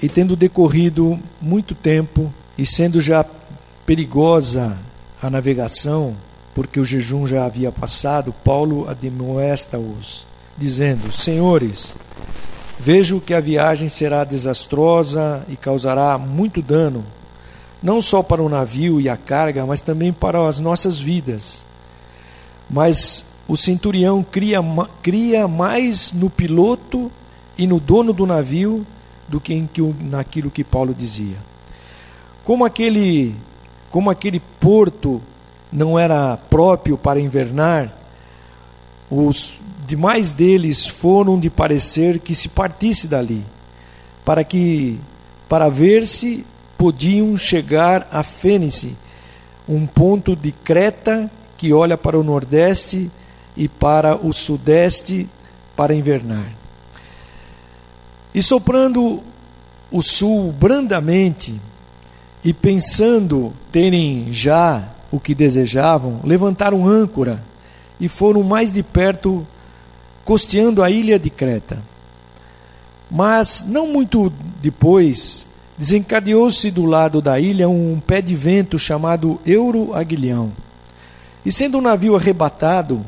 [0.00, 3.24] e tendo decorrido muito tempo, e sendo já
[3.84, 4.78] perigosa
[5.20, 6.16] a navegação,
[6.54, 10.26] porque o jejum já havia passado, Paulo admoesta-os,
[10.56, 11.94] dizendo: Senhores,
[12.78, 17.04] vejo que a viagem será desastrosa e causará muito dano,
[17.82, 21.64] não só para o navio e a carga, mas também para as nossas vidas.
[22.68, 24.58] Mas o centurião cria,
[25.02, 27.10] cria mais no piloto
[27.56, 28.86] e no dono do navio
[29.28, 29.62] do que
[30.00, 31.36] naquilo que Paulo dizia.
[32.44, 33.34] Como aquele,
[33.90, 35.20] como aquele porto
[35.70, 37.94] não era próprio para invernar,
[39.10, 43.44] os demais deles foram de parecer que se partisse dali,
[44.24, 44.98] para que
[45.48, 46.44] para ver se
[46.76, 48.96] podiam chegar a Fênice,
[49.68, 53.10] um ponto de Creta que olha para o nordeste
[53.56, 55.28] e para o sudeste
[55.74, 56.57] para invernar.
[58.38, 59.20] E soprando
[59.90, 61.60] o sul brandamente,
[62.44, 67.42] e pensando terem já o que desejavam, levantaram âncora
[67.98, 69.44] e foram mais de perto,
[70.24, 71.82] costeando a ilha de Creta.
[73.10, 75.44] Mas, não muito depois,
[75.76, 80.52] desencadeou-se do lado da ilha um pé de vento chamado Euro Aguilhão.
[81.44, 83.04] E sendo o um navio arrebatado,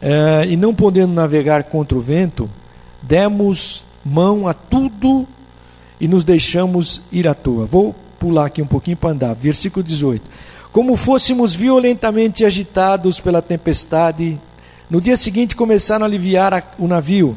[0.00, 2.48] eh, e não podendo navegar contra o vento,
[3.02, 5.26] demos mão a tudo
[6.00, 7.66] e nos deixamos ir à toa.
[7.66, 9.34] Vou pular aqui um pouquinho para andar.
[9.34, 10.22] Versículo 18
[10.72, 14.40] como fôssemos violentamente agitados pela tempestade.
[14.88, 17.36] No dia seguinte começaram a aliviar o navio,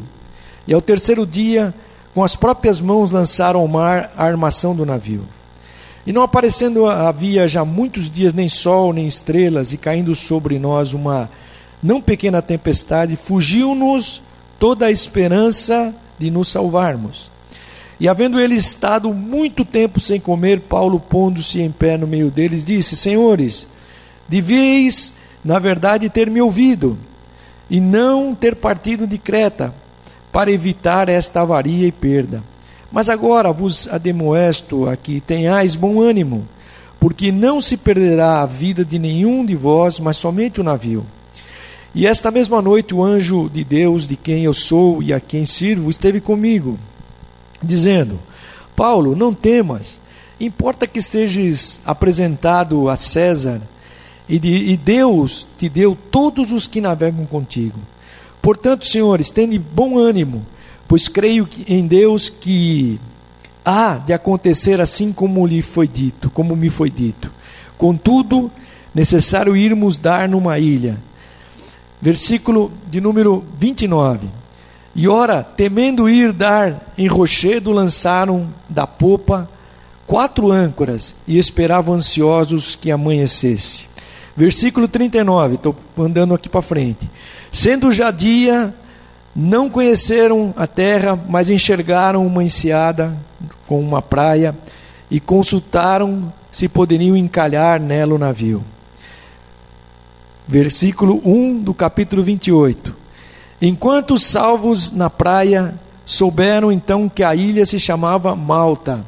[0.67, 1.73] e ao terceiro dia,
[2.13, 5.25] com as próprias mãos lançaram ao mar a armação do navio.
[6.05, 10.93] E não aparecendo havia já muitos dias nem sol nem estrelas, e caindo sobre nós
[10.93, 11.29] uma
[11.81, 14.21] não pequena tempestade, fugiu-nos
[14.59, 17.29] toda a esperança de nos salvarmos.
[17.99, 22.63] E havendo ele estado muito tempo sem comer, Paulo, pondo-se em pé no meio deles,
[22.63, 23.67] disse: Senhores,
[24.27, 25.13] deveis,
[25.43, 26.97] na verdade, ter me ouvido,
[27.69, 29.73] e não ter partido de Creta,
[30.31, 32.41] para evitar esta avaria e perda.
[32.91, 36.47] Mas agora vos ademoesto a que tenhais bom ânimo,
[36.99, 41.05] porque não se perderá a vida de nenhum de vós, mas somente o navio.
[41.95, 45.45] E esta mesma noite o anjo de Deus, de quem eu sou e a quem
[45.45, 46.79] sirvo, esteve comigo
[47.61, 48.19] dizendo:
[48.75, 50.01] Paulo, não temas,
[50.39, 53.61] importa que sejas apresentado a César,
[54.27, 57.79] e, de, e Deus te deu todos os que navegam contigo.
[58.41, 60.45] Portanto, senhores, tende bom ânimo,
[60.87, 62.99] pois creio em Deus que
[63.63, 67.31] há de acontecer assim como lhe foi dito, como me foi dito.
[67.77, 68.51] Contudo,
[68.93, 70.97] necessário irmos dar numa ilha.
[72.03, 74.27] Versículo de número 29.
[74.93, 79.49] E ora, temendo ir dar em rochedo, lançaram da popa
[80.05, 83.87] quatro âncoras e esperavam ansiosos que amanhecesse.
[84.35, 87.09] Versículo 39, estou andando aqui para frente.
[87.49, 88.75] Sendo já dia,
[89.33, 93.17] não conheceram a terra, mas enxergaram uma enseada
[93.65, 94.53] com uma praia
[95.09, 98.61] e consultaram se poderiam encalhar nela o navio.
[100.47, 102.95] Versículo 1 do capítulo 28.
[103.61, 109.05] Enquanto os salvos na praia souberam então que a ilha se chamava Malta,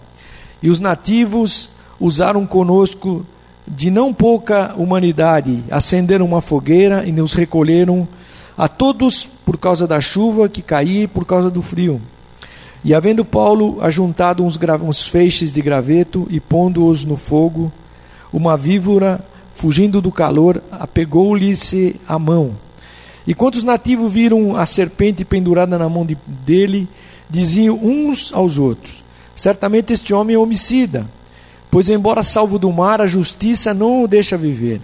[0.63, 1.69] e os nativos
[1.99, 3.25] usaram conosco
[3.67, 8.07] de não pouca humanidade, acenderam uma fogueira e nos recolheram
[8.57, 12.01] a todos por causa da chuva que caía e por causa do frio.
[12.83, 17.71] E havendo Paulo ajuntado uns, uns feixes de graveto e pondo-os no fogo,
[18.31, 19.25] uma víbora,
[19.55, 22.65] fugindo do calor, apegou-lhe-se a mão
[23.27, 26.87] e quando os nativos viram a serpente pendurada na mão de, dele,
[27.29, 29.03] diziam uns aos outros:
[29.35, 31.09] Certamente este homem é homicida,
[31.71, 34.79] pois, embora salvo do mar, a justiça não o deixa viver.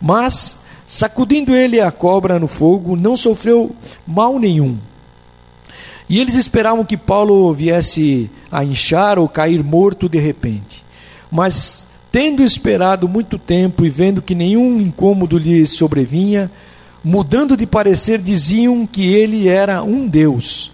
[0.00, 3.74] Mas, sacudindo ele a cobra no fogo, não sofreu
[4.06, 4.78] mal nenhum.
[6.08, 10.82] E eles esperavam que Paulo viesse a inchar ou cair morto de repente.
[11.30, 16.50] Mas, tendo esperado muito tempo e vendo que nenhum incômodo lhe sobrevinha,
[17.04, 20.70] mudando de parecer, diziam que ele era um Deus.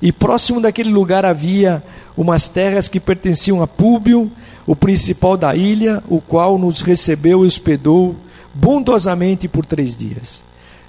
[0.00, 1.82] E próximo daquele lugar havia
[2.16, 4.30] umas terras que pertenciam a Públio,
[4.66, 8.16] o principal da ilha, o qual nos recebeu e hospedou
[8.52, 10.42] bondosamente por três dias.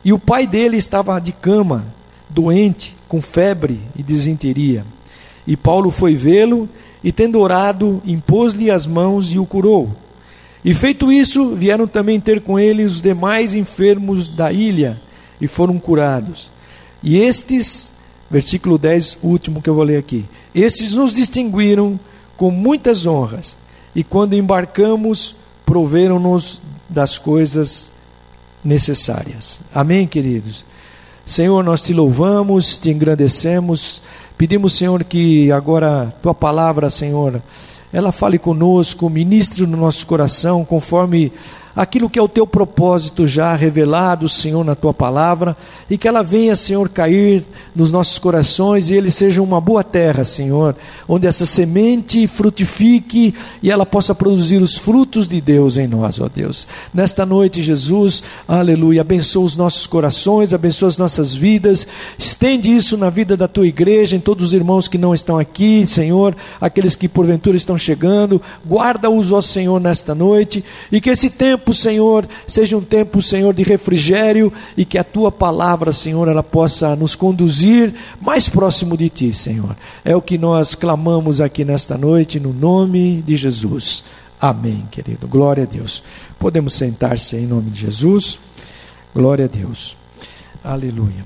[0.04, 1.86] E o pai dele estava de cama,
[2.30, 4.86] doente, com febre e desinteria.
[5.46, 6.68] E Paulo foi vê-lo
[7.04, 9.96] e, tendo orado, impôs-lhe as mãos e o curou.
[10.64, 15.02] E feito isso, vieram também ter com ele os demais enfermos da ilha
[15.42, 16.52] e foram curados.
[17.02, 17.94] E estes,
[18.34, 20.26] Versículo 10, último que eu vou ler aqui.
[20.56, 22.00] Estes nos distinguiram
[22.36, 23.56] com muitas honras,
[23.94, 26.60] e quando embarcamos, proveram-nos
[26.90, 27.92] das coisas
[28.64, 29.62] necessárias.
[29.72, 30.66] Amém, queridos?
[31.24, 34.02] Senhor, nós te louvamos, te engrandecemos,
[34.44, 37.42] pedimos, Senhor, que agora tua palavra, Senhor,
[37.94, 41.32] ela fale conosco, ministre no nosso coração, conforme
[41.76, 45.56] aquilo que é o teu propósito já revelado, Senhor, na tua palavra,
[45.90, 50.24] e que ela venha, Senhor, cair nos nossos corações e ele seja uma boa terra,
[50.24, 50.76] Senhor,
[51.08, 56.30] onde essa semente frutifique e ela possa produzir os frutos de Deus em nós, ó
[56.30, 56.68] Deus.
[56.94, 61.88] Nesta noite, Jesus, aleluia, abençoa os nossos corações, abençoa as nossas vidas,
[62.18, 65.86] estende isso na vida da tua igreja, em todos os irmãos que não estão aqui,
[65.88, 71.63] Senhor, aqueles que porventura estão chegando, guarda-os, ó Senhor, nesta noite, e que esse tempo
[71.64, 76.44] tempo, Senhor, seja um tempo, Senhor, de refrigério e que a tua palavra, Senhor, ela
[76.44, 79.76] possa nos conduzir mais próximo de ti, Senhor.
[80.04, 84.04] É o que nós clamamos aqui nesta noite, no nome de Jesus.
[84.40, 85.26] Amém, querido.
[85.26, 86.04] Glória a Deus.
[86.38, 88.38] Podemos sentar-se em nome de Jesus.
[89.16, 89.96] Glória a Deus.
[90.62, 91.24] Aleluia.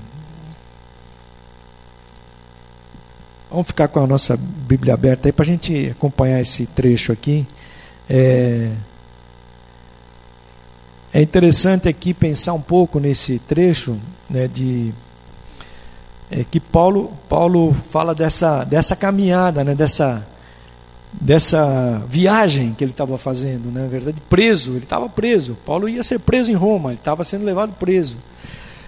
[3.50, 7.46] Vamos ficar com a nossa Bíblia aberta aí para a gente acompanhar esse trecho aqui.
[8.08, 8.72] É,
[11.12, 14.92] é interessante aqui pensar um pouco nesse trecho né, de
[16.30, 20.26] é, que Paulo, Paulo fala dessa, dessa caminhada, né, dessa,
[21.12, 25.56] dessa viagem que ele estava fazendo, né, verdade, preso, ele estava preso.
[25.64, 28.16] Paulo ia ser preso em Roma, ele estava sendo levado preso.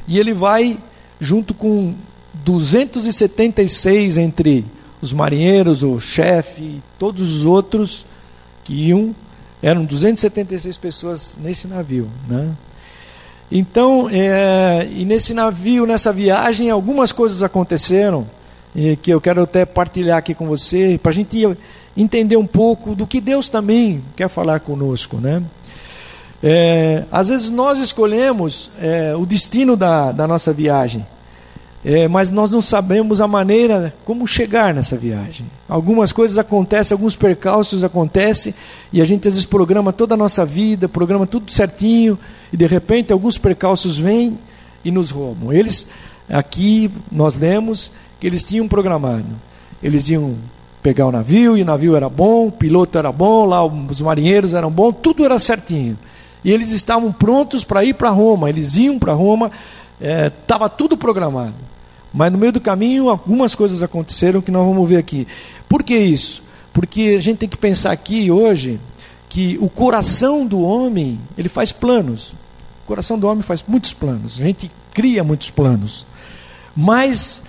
[0.06, 0.78] E ele vai
[1.19, 1.94] junto com
[2.34, 4.67] 276 entre
[5.00, 8.05] os marinheiros, o chefe todos os outros
[8.62, 9.14] que iam
[9.62, 12.11] eram 276 pessoas nesse navio.
[12.29, 12.51] Né?
[13.51, 18.27] Então, é, e nesse navio, nessa viagem, algumas coisas aconteceram,
[19.03, 21.45] que eu quero até partilhar aqui com você, para a gente
[21.97, 25.17] entender um pouco do que Deus também quer falar conosco.
[25.17, 25.43] Né?
[26.43, 31.06] É, às vezes nós escolhemos é, o destino da, da nossa viagem.
[31.82, 35.47] É, mas nós não sabemos a maneira como chegar nessa viagem.
[35.67, 38.55] Algumas coisas acontecem, alguns percalços acontecem,
[38.93, 42.19] e a gente às vezes programa toda a nossa vida, programa tudo certinho,
[42.53, 44.38] e de repente alguns percalços vêm
[44.85, 45.50] e nos roubam.
[45.53, 45.88] Eles,
[46.29, 49.25] aqui nós lemos que eles tinham programado.
[49.82, 50.37] Eles iam
[50.82, 54.53] pegar o navio, e o navio era bom, o piloto era bom, lá os marinheiros
[54.53, 55.99] eram bons, tudo era certinho.
[56.44, 59.50] E eles estavam prontos para ir para Roma, eles iam para Roma,
[59.99, 61.69] estava é, tudo programado.
[62.12, 65.27] Mas no meio do caminho, algumas coisas aconteceram que nós vamos ver aqui.
[65.69, 66.43] Por que isso?
[66.73, 68.81] Porque a gente tem que pensar aqui hoje
[69.29, 72.35] que o coração do homem, ele faz planos.
[72.85, 74.41] O coração do homem faz muitos planos.
[74.41, 76.05] A gente cria muitos planos.
[76.77, 77.43] Mas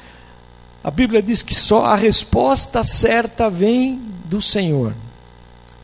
[0.84, 4.94] a Bíblia diz que só a resposta certa vem do Senhor.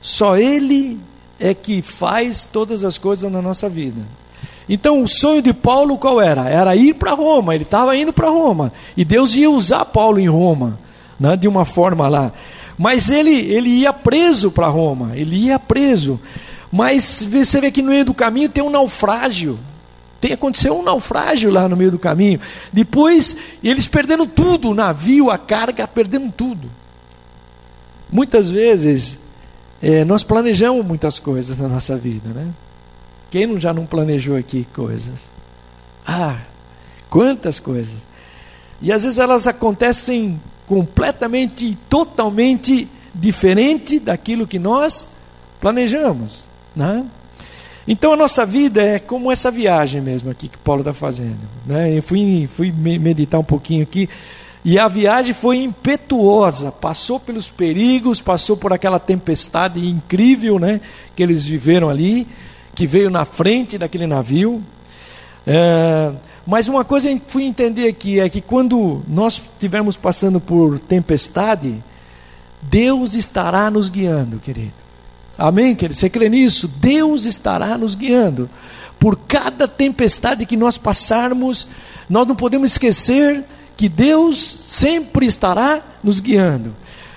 [0.01, 1.00] Só Ele
[1.39, 4.01] é que faz todas as coisas na nossa vida.
[4.69, 6.49] Então o sonho de Paulo qual era?
[6.49, 8.71] Era ir para Roma, ele estava indo para Roma.
[8.95, 10.77] E Deus ia usar Paulo em Roma,
[11.19, 12.33] né, de uma forma lá.
[12.77, 16.19] Mas ele, ele ia preso para Roma, ele ia preso.
[16.71, 19.57] Mas você vê que no meio do caminho tem um naufrágio.
[20.19, 22.39] Tem aconteceu um naufrágio lá no meio do caminho.
[22.73, 26.69] Depois eles perderam tudo, o navio, a carga, perderam tudo.
[28.11, 29.18] Muitas vezes
[29.81, 32.47] é, nós planejamos muitas coisas na nossa vida, né?
[33.29, 35.31] Quem já não planejou aqui coisas?
[36.05, 36.39] Ah,
[37.09, 38.07] quantas coisas!
[38.81, 45.07] E às vezes elas acontecem completamente, totalmente diferente daquilo que nós
[45.59, 47.05] planejamos, né?
[47.87, 51.39] Então a nossa vida é como essa viagem mesmo aqui que Paulo está fazendo.
[51.65, 51.97] Né?
[51.97, 54.09] Eu fui, fui meditar um pouquinho aqui
[54.65, 60.81] e a viagem foi impetuosa, passou pelos perigos, passou por aquela tempestade incrível né,
[61.15, 62.27] que eles viveram ali
[62.77, 64.63] que veio na frente daquele navio.
[65.47, 66.11] É,
[66.45, 71.83] mas uma coisa eu fui entender aqui é que quando nós estivermos passando por tempestade,
[72.61, 74.75] Deus estará nos guiando, querido.
[75.35, 75.97] Amém, querido?
[75.97, 76.67] Você crê nisso?
[76.67, 78.47] Deus estará nos guiando.
[78.99, 81.67] Por cada tempestade que nós passarmos,
[82.07, 83.43] nós não podemos esquecer
[83.75, 86.75] que Deus sempre estará nos guiando.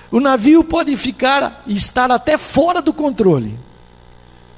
[0.09, 3.59] O navio pode ficar estar até fora do controle.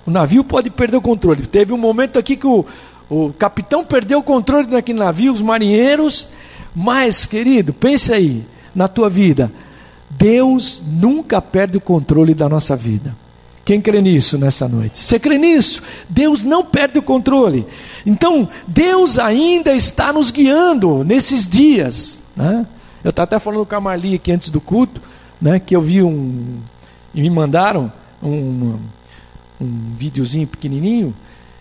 [0.05, 1.45] O navio pode perder o controle.
[1.45, 2.65] Teve um momento aqui que o,
[3.09, 6.27] o capitão perdeu o controle daquele navio, os marinheiros.
[6.75, 8.45] Mas, querido, pense aí
[8.75, 9.51] na tua vida.
[10.09, 13.15] Deus nunca perde o controle da nossa vida.
[13.65, 14.99] Quem crê nisso nessa noite?
[14.99, 15.81] Você crê nisso?
[16.09, 17.65] Deus não perde o controle.
[18.05, 22.21] Então, Deus ainda está nos guiando nesses dias.
[22.35, 22.67] Né?
[23.03, 25.01] Eu estava até falando com a Marli aqui antes do culto,
[25.41, 26.57] né, que eu vi um.
[27.13, 27.91] E me mandaram
[28.21, 28.79] um,
[29.63, 31.13] um videozinho pequenininho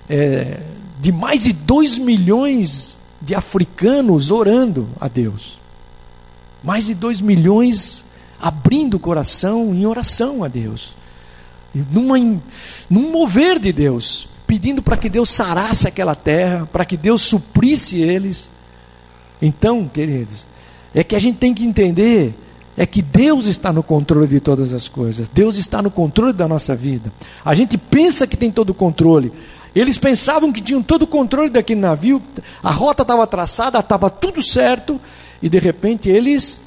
[0.09, 0.61] é,
[1.01, 5.59] de mais de 2 milhões de africanos orando a Deus.
[6.63, 8.05] Mais de 2 milhões
[8.41, 10.97] abrindo o coração em oração a Deus.
[11.91, 12.19] Numa,
[12.91, 18.01] num mover de Deus, pedindo para que Deus sarasse aquela terra, para que Deus suprisse
[18.01, 18.51] eles.
[19.41, 20.47] Então, queridos,
[20.95, 22.35] é que a gente tem que entender
[22.77, 25.29] é que Deus está no controle de todas as coisas.
[25.29, 27.13] Deus está no controle da nossa vida.
[27.45, 29.33] A gente pensa que tem todo o controle.
[29.75, 32.23] Eles pensavam que tinham todo o controle daquele navio,
[32.63, 35.01] a rota estava traçada, estava tudo certo,
[35.41, 36.61] e de repente eles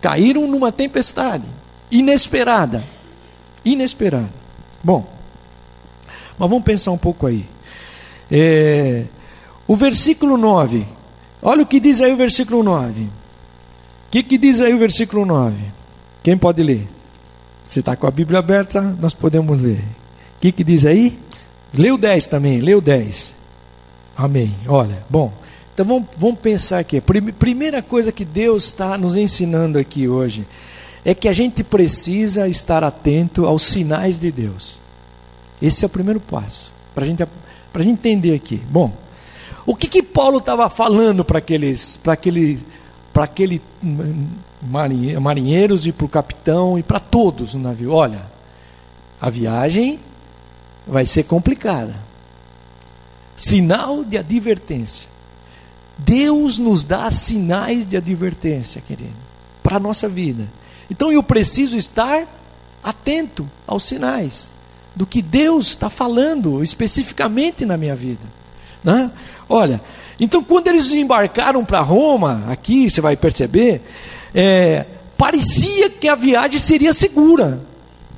[0.00, 1.44] caíram numa tempestade
[1.90, 2.82] inesperada.
[3.64, 4.32] Inesperada.
[4.82, 5.08] Bom,
[6.38, 7.48] mas vamos pensar um pouco aí.
[8.30, 9.04] É,
[9.66, 10.86] o versículo 9.
[11.42, 13.08] Olha o que diz aí o versículo 9.
[14.08, 15.54] O que, que diz aí o versículo 9?
[16.22, 16.88] Quem pode ler?
[17.66, 19.80] Se está com a Bíblia aberta, nós podemos ler.
[19.80, 21.18] O que, que diz aí?
[21.74, 23.34] Leu 10 também, leu 10.
[24.16, 24.56] Amém.
[24.66, 25.30] Olha, bom.
[25.74, 27.02] Então vamos, vamos pensar aqui.
[27.02, 30.46] Primeira coisa que Deus está nos ensinando aqui hoje
[31.04, 34.78] é que a gente precisa estar atento aos sinais de Deus.
[35.60, 38.62] Esse é o primeiro passo, para gente, a gente entender aqui.
[38.70, 38.90] Bom,
[39.66, 42.58] o que, que Paulo estava falando para aqueles, aquele,
[43.12, 43.60] para aquele
[45.20, 47.92] marinheiros e para o capitão e para todos no navio?
[47.92, 48.26] Olha,
[49.20, 50.00] a viagem
[50.86, 51.94] vai ser complicada.
[53.36, 55.08] Sinal de advertência.
[55.98, 59.16] Deus nos dá sinais de advertência, querido,
[59.62, 60.48] para a nossa vida.
[60.88, 62.26] Então eu preciso estar
[62.82, 64.52] atento aos sinais
[64.94, 68.24] do que Deus está falando especificamente na minha vida.
[68.82, 69.10] Né?
[69.48, 69.80] Olha,
[70.18, 73.82] então quando eles embarcaram para Roma, aqui você vai perceber,
[74.34, 77.68] é, parecia que a viagem seria segura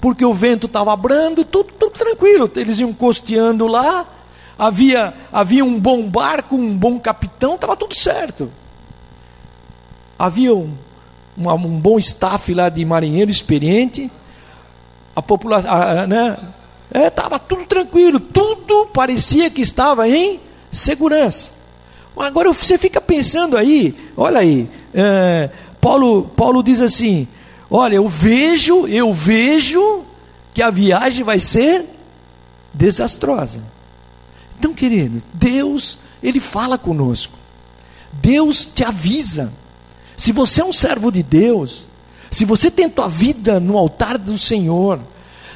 [0.01, 2.51] porque o vento estava abrando, tudo, tudo tranquilo.
[2.57, 4.07] Eles iam costeando lá,
[4.59, 8.51] havia, havia um bom barco, um bom capitão, estava tudo certo.
[10.19, 10.73] Havia um,
[11.37, 14.11] um, bom staff lá de marinheiro experiente,
[15.15, 15.71] a população,
[16.07, 16.39] né?
[16.93, 20.41] Estava é, tudo tranquilo, tudo parecia que estava em
[20.73, 21.60] segurança.
[22.21, 25.51] Agora você fica pensando aí, olha aí, é,
[25.81, 27.27] Paulo, Paulo diz assim:
[27.71, 30.05] Olha, eu vejo, eu vejo
[30.53, 31.85] que a viagem vai ser
[32.75, 33.63] desastrosa.
[34.59, 37.39] Então, querido, Deus, Ele fala conosco.
[38.13, 39.53] Deus te avisa.
[40.17, 41.89] Se você é um servo de Deus,
[42.31, 45.01] se você tem tua vida no altar do Senhor,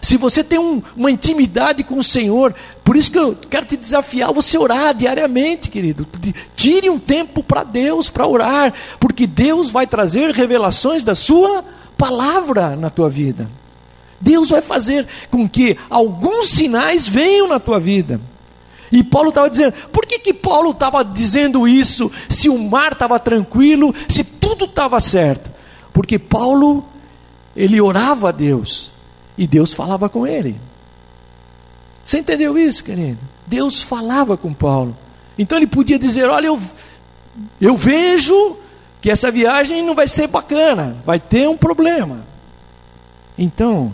[0.04, 3.74] se você tem um, uma intimidade com o Senhor, por isso que eu quero te
[3.74, 6.06] desafiar você orar diariamente, querido.
[6.54, 11.64] Tire um tempo para Deus, para orar, porque Deus vai trazer revelações da sua
[11.96, 13.50] palavra na tua vida.
[14.20, 18.20] Deus vai fazer com que alguns sinais venham na tua vida.
[18.92, 23.18] E Paulo estava dizendo, por que, que Paulo estava dizendo isso se o mar estava
[23.18, 25.50] tranquilo, se tudo estava certo?
[25.94, 26.84] Porque Paulo,
[27.56, 28.92] ele orava a Deus
[29.36, 30.60] e Deus falava com ele.
[32.04, 33.18] Você entendeu isso, querido?
[33.46, 34.96] Deus falava com Paulo.
[35.38, 36.60] Então ele podia dizer: Olha, eu,
[37.60, 38.56] eu vejo
[39.00, 42.24] que essa viagem não vai ser bacana, vai ter um problema.
[43.36, 43.92] Então,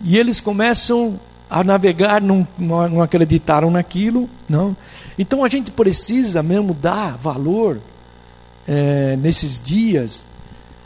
[0.00, 4.76] e eles começam a navegar, não, não acreditaram naquilo, não.
[5.18, 7.80] Então a gente precisa mesmo dar valor
[8.66, 10.24] é, nesses dias,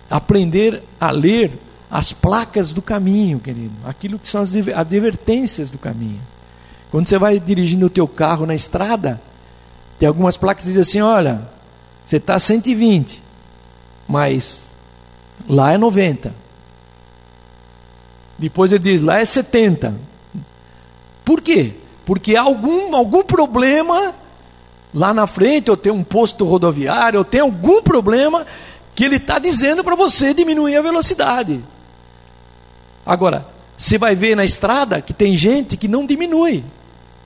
[0.09, 1.59] aprender a ler
[1.93, 6.23] as placas do caminho, querido, aquilo que são as advertências do caminho.
[6.91, 9.21] Quando você vai dirigindo o teu carro na estrada,
[9.99, 11.51] tem algumas placas que dizem assim, olha,
[12.03, 13.23] você está 120,
[14.09, 14.73] mas
[15.47, 16.35] lá é 90.
[18.39, 19.95] Depois ele diz, lá é 70.
[21.23, 21.75] Por quê?
[22.07, 24.15] Porque há algum, algum problema
[24.95, 28.47] lá na frente, ou tem um posto rodoviário, ou tem algum problema
[28.95, 31.63] que ele está dizendo para você diminuir a velocidade.
[33.05, 36.65] Agora, você vai ver na estrada que tem gente que não diminui.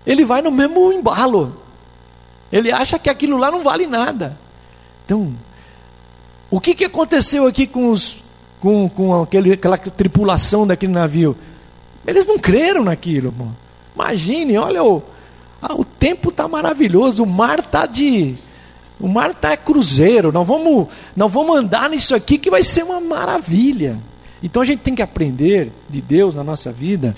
[0.06, 1.60] Ele vai no mesmo embalo.
[2.50, 4.38] Ele acha que aquilo lá não vale nada.
[5.04, 5.34] Então,
[6.50, 8.22] o que, que aconteceu aqui com, os,
[8.60, 11.36] com, com aquele, aquela tripulação daquele navio?
[12.06, 13.28] Eles não creram naquilo.
[13.28, 13.56] Irmão.
[13.94, 15.02] Imagine, olha, o,
[15.60, 18.36] ah, o tempo está maravilhoso, o mar está de.
[18.98, 23.00] O mar está cruzeiro, nós vamos, nós vamos andar nisso aqui que vai ser uma
[23.00, 23.98] maravilha.
[24.42, 27.16] Então a gente tem que aprender de Deus na nossa vida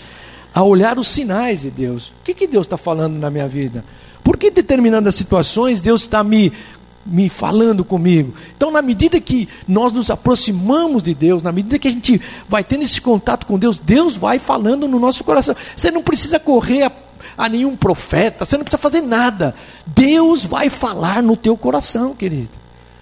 [0.54, 2.08] a olhar os sinais de Deus.
[2.08, 3.84] O que, que Deus está falando na minha vida?
[4.24, 6.52] Por que determinadas situações Deus está me
[7.08, 8.34] me falando comigo.
[8.54, 12.62] Então, na medida que nós nos aproximamos de Deus, na medida que a gente vai
[12.62, 15.56] tendo esse contato com Deus, Deus vai falando no nosso coração.
[15.74, 16.92] Você não precisa correr a,
[17.36, 19.54] a nenhum profeta, você não precisa fazer nada.
[19.86, 22.50] Deus vai falar no teu coração, querido.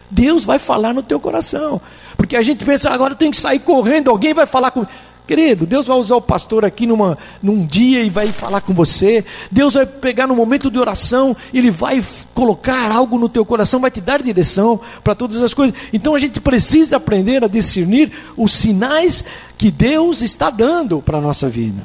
[0.08, 1.80] Deus vai falar no teu coração.
[2.16, 4.90] Porque a gente pensa, agora tenho que sair correndo, alguém vai falar comigo.
[5.26, 9.25] Querido, Deus vai usar o pastor aqui numa, num dia e vai falar com você.
[9.50, 13.90] Deus vai pegar no momento de oração, Ele vai colocar algo no teu coração, vai
[13.90, 15.75] te dar direção para todas as coisas.
[15.92, 19.25] Então a gente precisa aprender a discernir os sinais
[19.58, 21.82] que Deus está dando para a nossa vida.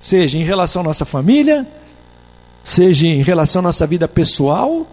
[0.00, 1.66] Seja em relação à nossa família,
[2.62, 4.86] seja em relação à nossa vida pessoal,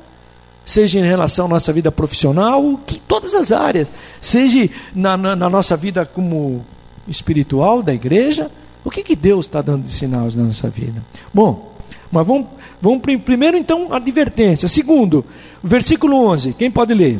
[0.65, 3.89] seja em relação à nossa vida profissional, que todas as áreas,
[4.21, 6.65] seja na, na, na nossa vida como
[7.07, 8.49] espiritual da igreja,
[8.83, 11.03] o que, que Deus está dando de sinais na nossa vida?
[11.33, 11.73] Bom,
[12.11, 12.47] mas vamos,
[12.81, 14.67] vamos primeiro então a advertência.
[14.67, 15.25] Segundo,
[15.63, 16.53] versículo 11.
[16.53, 17.19] Quem pode ler?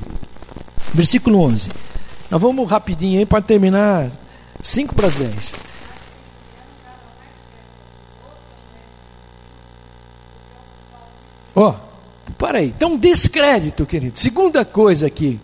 [0.93, 1.69] Versículo 11.
[2.29, 4.11] Nós vamos rapidinho aí para terminar
[4.61, 5.53] 5 para as 10.
[11.55, 11.92] Ó, oh,
[12.33, 12.73] para aí.
[12.75, 14.17] Então, descrédito, querido.
[14.17, 15.39] Segunda coisa aqui.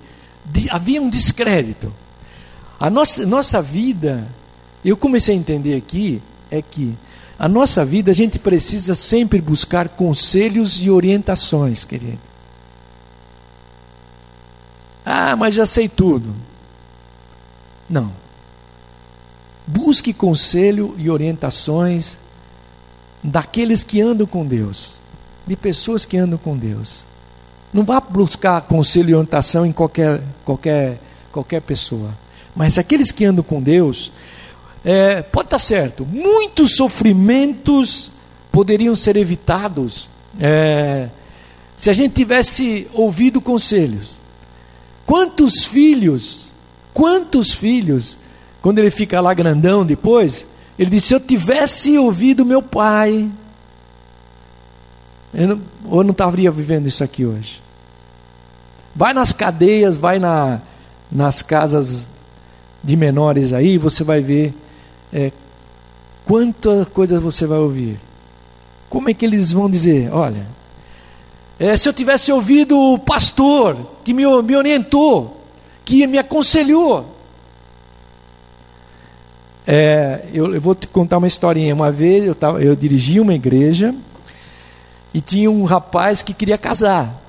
[0.69, 1.93] havia um descrédito.
[2.79, 4.27] A nossa, nossa vida,
[4.83, 6.97] eu comecei a entender aqui, é que
[7.37, 12.19] a nossa vida a gente precisa sempre buscar conselhos e orientações, querido.
[15.05, 16.35] Ah, mas já sei tudo.
[17.89, 18.11] Não.
[19.65, 22.17] Busque conselho e orientações
[23.23, 24.99] daqueles que andam com Deus,
[25.49, 27.05] de pessoas que andam com Deus.
[27.73, 30.99] Não vá buscar conselho e orientação em qualquer, qualquer,
[31.31, 32.15] qualquer pessoa.
[32.55, 34.11] Mas aqueles que andam com Deus,
[34.85, 38.11] é, pode estar certo, muitos sofrimentos
[38.51, 40.07] poderiam ser evitados
[40.39, 41.09] é,
[41.75, 44.19] se a gente tivesse ouvido conselhos.
[45.03, 46.51] Quantos filhos,
[46.93, 48.19] quantos filhos,
[48.61, 50.45] quando ele fica lá grandão depois,
[50.77, 53.31] ele disse: Se eu tivesse ouvido meu pai,
[55.33, 55.61] eu não,
[55.91, 57.61] eu não estaria vivendo isso aqui hoje.
[58.95, 60.61] Vai nas cadeias, vai na,
[61.11, 62.09] nas casas
[62.83, 64.53] de menores aí, você vai ver
[65.13, 65.31] é,
[66.25, 67.99] quantas coisas você vai ouvir.
[68.89, 70.11] Como é que eles vão dizer?
[70.11, 70.47] Olha,
[71.59, 75.43] é, se eu tivesse ouvido o pastor que me, me orientou,
[75.85, 77.15] que me aconselhou.
[79.67, 81.75] É, eu, eu, vou te contar uma historinha.
[81.75, 83.93] Uma vez eu, tava, eu dirigi uma igreja
[85.13, 87.21] e tinha um rapaz que queria casar.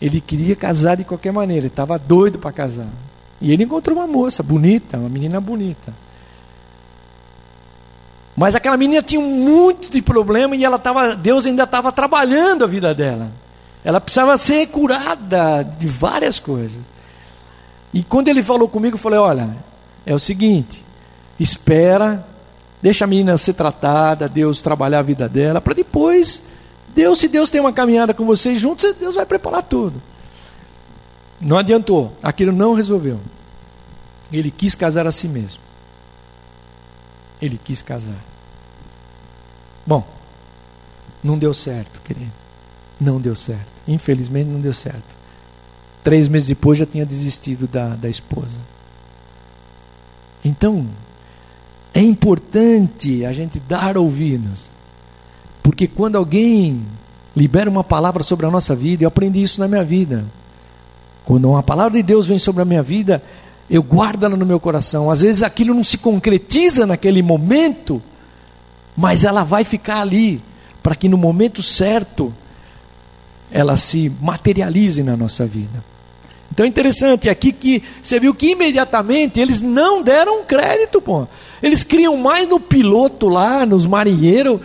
[0.00, 2.88] Ele queria casar de qualquer maneira, ele estava doido para casar.
[3.40, 5.94] E ele encontrou uma moça bonita, uma menina bonita.
[8.36, 12.66] Mas aquela menina tinha muito de problema e ela tava, Deus ainda estava trabalhando a
[12.66, 13.30] vida dela.
[13.84, 16.80] Ela precisava ser curada de várias coisas.
[17.92, 19.56] E quando ele falou comigo, eu falei: Olha,
[20.04, 20.84] é o seguinte,
[21.38, 22.26] espera,
[22.82, 26.42] deixa a menina ser tratada, Deus trabalhar a vida dela, para depois,
[26.94, 30.00] Deus, se Deus tem uma caminhada com vocês juntos, Deus vai preparar tudo.
[31.40, 33.20] Não adiantou, aquilo não resolveu.
[34.32, 35.60] Ele quis casar a si mesmo.
[37.42, 38.22] Ele quis casar.
[39.86, 40.06] Bom,
[41.22, 42.32] não deu certo, querido.
[43.00, 43.72] Não deu certo.
[43.86, 45.14] Infelizmente não deu certo.
[46.02, 48.56] Três meses depois já tinha desistido da, da esposa.
[50.44, 50.86] Então,
[51.92, 54.70] é importante a gente dar ouvidos.
[55.64, 56.82] Porque quando alguém
[57.34, 60.26] libera uma palavra sobre a nossa vida, eu aprendi isso na minha vida.
[61.24, 63.22] Quando uma palavra de Deus vem sobre a minha vida,
[63.70, 65.10] eu guardo ela no meu coração.
[65.10, 68.02] Às vezes aquilo não se concretiza naquele momento,
[68.94, 70.42] mas ela vai ficar ali,
[70.82, 72.32] para que no momento certo
[73.50, 75.82] ela se materialize na nossa vida.
[76.52, 81.26] Então é interessante aqui que você viu que imediatamente eles não deram crédito, pô.
[81.62, 84.60] Eles criam mais no piloto lá, nos marinheiros.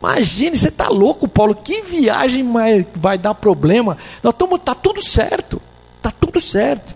[0.00, 1.54] Imagine, você está louco, Paulo?
[1.54, 2.46] Que viagem
[2.94, 3.96] vai dar problema?
[4.22, 5.60] Nós estamos, tá tudo certo,
[6.00, 6.94] tá tudo certo.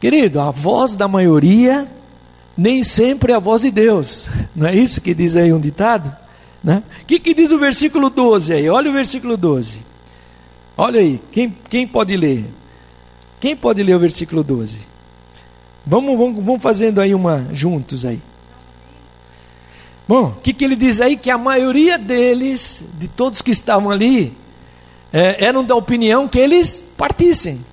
[0.00, 1.86] Querido, a voz da maioria
[2.56, 4.28] nem sempre é a voz de Deus.
[4.54, 6.08] Não é isso que diz aí um ditado?
[6.62, 6.82] O né?
[7.06, 8.68] que, que diz o versículo 12 aí?
[8.68, 9.80] Olha o versículo 12.
[10.76, 12.46] Olha aí, quem, quem pode ler?
[13.40, 14.78] Quem pode ler o versículo 12?
[15.84, 18.20] Vamos, vamos, vamos fazendo aí uma juntos aí.
[20.12, 21.16] Bom, o que, que ele diz aí?
[21.16, 24.36] Que a maioria deles, de todos que estavam ali,
[25.10, 27.64] é, eram da opinião que eles partissem.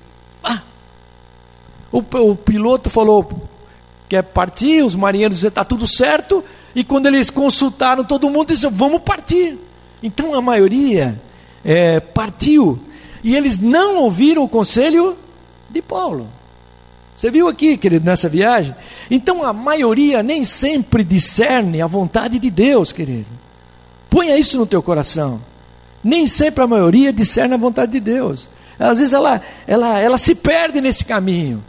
[1.92, 3.30] O, o piloto falou:
[4.08, 4.86] quer partir?
[4.86, 6.42] Os marinheiros disseram: está tudo certo.
[6.74, 9.60] E quando eles consultaram todo mundo, disseram: vamos partir.
[10.02, 11.22] Então a maioria
[11.62, 12.80] é, partiu.
[13.22, 15.18] e eles não ouviram o conselho
[15.70, 16.30] de Paulo.
[17.20, 18.74] Você viu aqui, querido, nessa viagem?
[19.12, 23.28] Então a maioria nem sempre discerne a vontade de Deus, querido.
[24.10, 25.42] Ponha isso no teu coração.
[26.02, 28.50] Nem sempre a maioria discerne a vontade de Deus.
[28.80, 31.62] Às vezes ela, ela, ela se perde nesse caminho.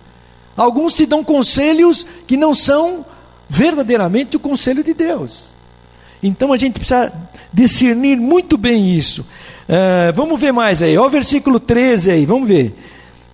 [0.57, 3.05] Alguns te dão conselhos que não são
[3.49, 5.53] verdadeiramente o conselho de Deus.
[6.23, 7.13] Então a gente precisa
[7.53, 9.23] discernir muito bem isso.
[9.23, 12.73] Uh, vamos ver mais aí, olha o versículo 13 aí, vamos ver.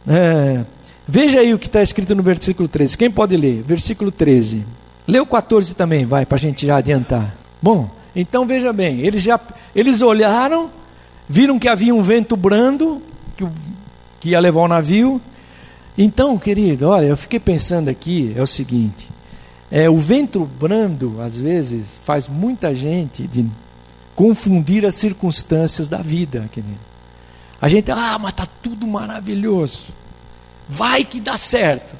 [0.06, 0.75] Uh,
[1.06, 2.96] veja aí o que está escrito no versículo 13.
[2.96, 3.62] Quem pode ler?
[3.62, 4.64] Versículo 13.
[5.06, 7.36] Lê o 14 também, vai, para a gente já adiantar.
[7.62, 9.40] Bom, então veja bem, eles já
[9.74, 10.70] eles olharam,
[11.28, 13.00] viram que havia um vento brando,
[13.36, 13.46] que,
[14.18, 15.20] que ia levar o navio.
[15.96, 19.08] Então, querido, olha, eu fiquei pensando aqui, é o seguinte,
[19.70, 23.48] é, o vento brando, às vezes, faz muita gente de
[24.14, 26.48] confundir as circunstâncias da vida.
[26.52, 26.78] Querido.
[27.60, 29.86] A gente, ah, mas está tudo maravilhoso.
[30.68, 31.96] Vai que dá certo.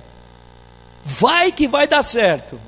[1.05, 2.59] Vai que vai dar certo.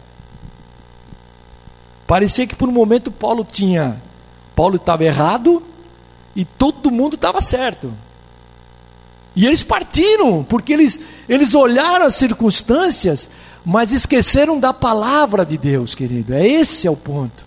[2.07, 4.01] Parecia que por um momento Paulo tinha,
[4.55, 5.63] Paulo estava errado
[6.35, 7.93] e todo mundo estava certo.
[9.37, 13.29] E eles partiram, porque eles, eles olharam as circunstâncias
[13.71, 16.33] mas esqueceram da palavra de Deus, querido.
[16.33, 17.45] É esse é o ponto.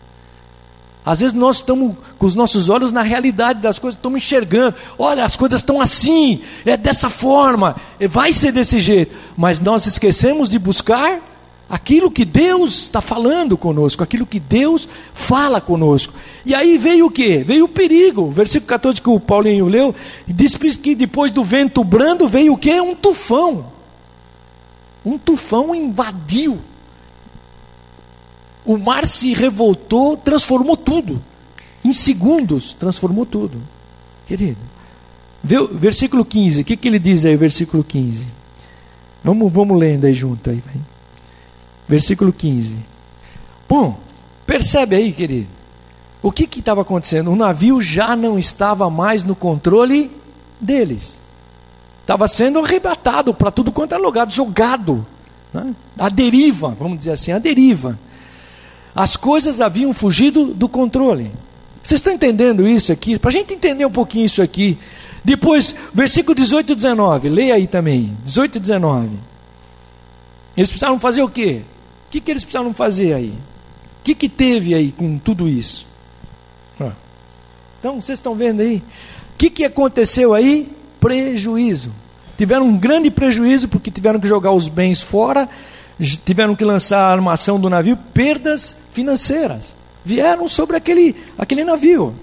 [1.03, 4.75] Às vezes nós estamos com os nossos olhos na realidade das coisas, estamos enxergando.
[4.99, 7.75] Olha, as coisas estão assim, é dessa forma,
[8.09, 9.15] vai ser desse jeito.
[9.35, 11.19] Mas nós esquecemos de buscar
[11.67, 16.13] aquilo que Deus está falando conosco, aquilo que Deus fala conosco.
[16.45, 17.39] E aí veio o que?
[17.39, 18.29] Veio o perigo.
[18.29, 19.95] Versículo 14 que o Paulinho leu,
[20.27, 22.79] diz que depois do vento brando veio o que?
[22.79, 23.67] Um tufão.
[25.03, 26.59] Um tufão invadiu.
[28.65, 31.21] O mar se revoltou, transformou tudo.
[31.83, 33.61] Em segundos, transformou tudo.
[34.25, 34.59] Querido,
[35.43, 36.61] vê o versículo 15.
[36.61, 38.27] O que, que ele diz aí, versículo 15?
[39.23, 40.49] Vamos, vamos lendo aí junto.
[40.49, 40.75] Aí, vai.
[41.87, 42.77] Versículo 15.
[43.67, 43.99] Bom,
[44.45, 45.47] percebe aí, querido.
[46.21, 47.31] O que estava acontecendo?
[47.31, 50.11] O navio já não estava mais no controle
[50.59, 51.19] deles.
[52.01, 55.05] Estava sendo arrebatado para tudo quanto era lugar, jogado.
[55.51, 55.73] Né?
[55.97, 57.99] A deriva, vamos dizer assim, a deriva.
[58.95, 61.31] As coisas haviam fugido do controle.
[61.81, 63.17] Vocês estão entendendo isso aqui?
[63.17, 64.77] Para a gente entender um pouquinho isso aqui.
[65.23, 68.15] Depois, versículo 18 e 19, leia aí também.
[68.23, 69.09] 18 e 19.
[70.55, 71.61] Eles precisaram fazer o quê?
[72.07, 73.29] O que, que eles precisaram fazer aí?
[73.29, 75.89] O que, que teve aí com tudo isso?
[77.79, 78.77] Então, vocês estão vendo aí?
[78.77, 80.69] O que, que aconteceu aí?
[81.01, 81.91] prejuízo.
[82.37, 85.49] Tiveram um grande prejuízo porque tiveram que jogar os bens fora,
[86.23, 89.75] tiveram que lançar a armação do navio, perdas financeiras.
[90.03, 92.15] Vieram sobre aquele, aquele navio.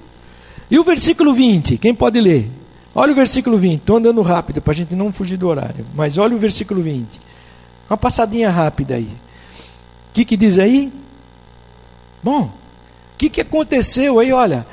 [0.70, 2.50] E o versículo 20, quem pode ler?
[2.94, 6.18] Olha o versículo 20, estou andando rápido para a gente não fugir do horário, mas
[6.18, 7.20] olha o versículo 20.
[7.88, 9.08] Uma passadinha rápida aí.
[10.10, 10.92] O que, que diz aí?
[12.22, 14.32] Bom, o que, que aconteceu aí?
[14.32, 14.66] Olha,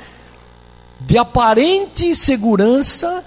[1.00, 3.24] de aparente segurança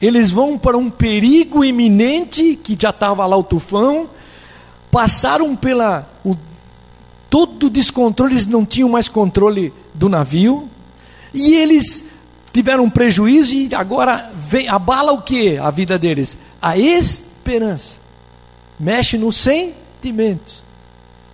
[0.00, 4.08] eles vão para um perigo iminente, que já estava lá o tufão,
[4.94, 6.08] passaram pela.
[6.24, 6.36] O,
[7.28, 10.70] todo o descontrole, eles não tinham mais controle do navio,
[11.34, 12.04] e eles
[12.52, 15.58] tiveram um prejuízo, e agora vem, abala o que?
[15.58, 16.38] A vida deles?
[16.62, 17.98] A esperança.
[18.78, 20.54] Mexe no sentimento.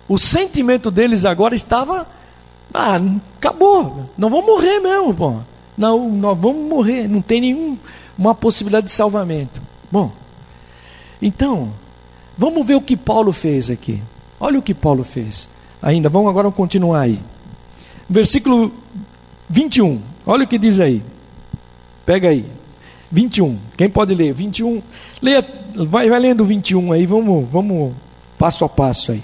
[0.09, 2.07] O sentimento deles agora estava.
[2.73, 2.99] Ah,
[3.37, 4.09] acabou.
[4.17, 5.35] Não vamos morrer mesmo, pô.
[5.77, 7.07] Não, nós vamos morrer.
[7.07, 7.77] Não tem nenhum
[8.17, 9.61] uma possibilidade de salvamento.
[9.91, 10.11] Bom,
[11.21, 11.71] então,
[12.41, 14.01] vamos ver o que Paulo fez aqui.
[14.39, 15.47] Olha o que Paulo fez.
[15.79, 17.19] Ainda, vamos agora continuar aí.
[18.09, 18.71] Versículo
[19.47, 20.01] 21.
[20.25, 21.03] Olha o que diz aí.
[22.03, 22.43] Pega aí.
[23.11, 23.59] 21.
[23.77, 24.33] Quem pode ler?
[24.33, 24.81] 21.
[25.21, 27.93] Leia, vai, vai lendo 21 aí, vamos, vamos
[28.39, 29.23] passo a passo aí.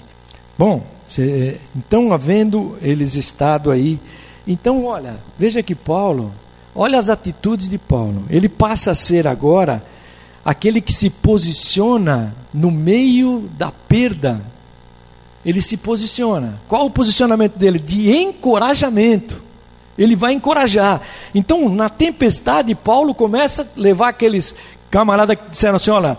[0.56, 3.98] Bom, cê, então havendo eles estado aí,
[4.46, 6.32] então olha, veja que Paulo,
[6.80, 8.22] Olha as atitudes de Paulo.
[8.30, 9.82] Ele passa a ser agora
[10.48, 14.40] aquele que se posiciona no meio da perda.
[15.44, 16.58] Ele se posiciona.
[16.66, 17.78] Qual o posicionamento dele?
[17.78, 19.42] De encorajamento.
[19.98, 21.02] Ele vai encorajar.
[21.34, 24.54] Então, na tempestade, Paulo começa a levar aqueles
[24.90, 26.16] camaradas que disseram assim: olha,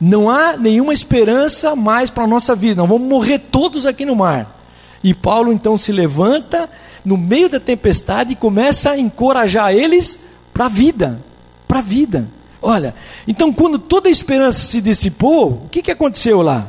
[0.00, 4.14] não há nenhuma esperança mais para a nossa vida, nós vamos morrer todos aqui no
[4.14, 4.62] mar.
[5.02, 6.70] E Paulo então se levanta
[7.04, 10.20] no meio da tempestade e começa a encorajar eles
[10.54, 11.20] para a vida,
[11.66, 12.28] para a vida.
[12.62, 12.94] Olha,
[13.26, 16.68] então quando toda a esperança se dissipou, o que, que aconteceu lá?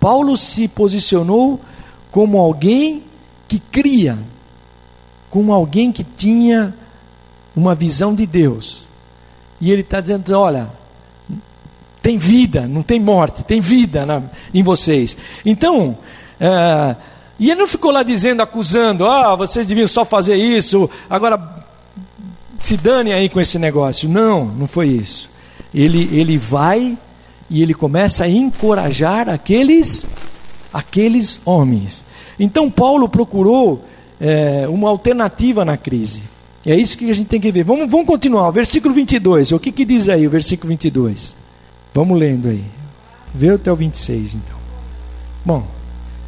[0.00, 1.60] Paulo se posicionou
[2.10, 3.04] como alguém
[3.46, 4.18] que cria,
[5.28, 6.74] como alguém que tinha
[7.54, 8.86] uma visão de Deus.
[9.60, 10.70] E ele está dizendo: olha,
[12.00, 14.22] tem vida, não tem morte, tem vida na,
[14.54, 15.16] em vocês.
[15.44, 15.98] Então,
[16.40, 16.96] é,
[17.38, 21.55] e ele não ficou lá dizendo, acusando, ah, vocês deviam só fazer isso, agora
[22.58, 24.08] se dane aí com esse negócio.
[24.08, 25.30] Não, não foi isso.
[25.74, 26.96] Ele, ele vai
[27.48, 30.08] e ele começa a encorajar aqueles,
[30.72, 32.04] aqueles homens.
[32.38, 33.84] Então Paulo procurou
[34.20, 36.22] é, uma alternativa na crise.
[36.64, 37.62] É isso que a gente tem que ver.
[37.62, 38.50] Vamos, vamos continuar.
[38.50, 39.52] Versículo 22.
[39.52, 41.36] O que, que diz aí o versículo 22?
[41.94, 42.64] Vamos lendo aí.
[43.32, 44.56] Vê até o 26 então.
[45.44, 45.64] Bom,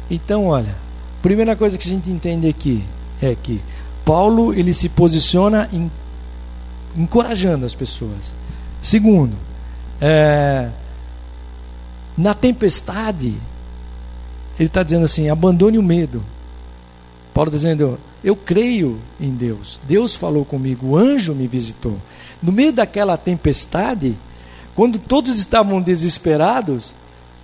[0.09, 0.75] então olha.
[1.21, 2.83] Primeira coisa que a gente entende aqui
[3.21, 3.59] é que
[4.05, 5.91] Paulo ele se posiciona em,
[6.95, 8.33] encorajando as pessoas.
[8.81, 9.35] Segundo,
[10.01, 10.69] é,
[12.17, 13.35] na tempestade,
[14.59, 16.23] ele está dizendo assim: abandone o medo.
[17.33, 19.79] Paulo está dizendo: eu creio em Deus.
[19.87, 21.97] Deus falou comigo, o anjo me visitou.
[22.41, 24.17] No meio daquela tempestade,
[24.75, 26.93] quando todos estavam desesperados,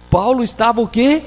[0.10, 1.22] Paulo estava o quê?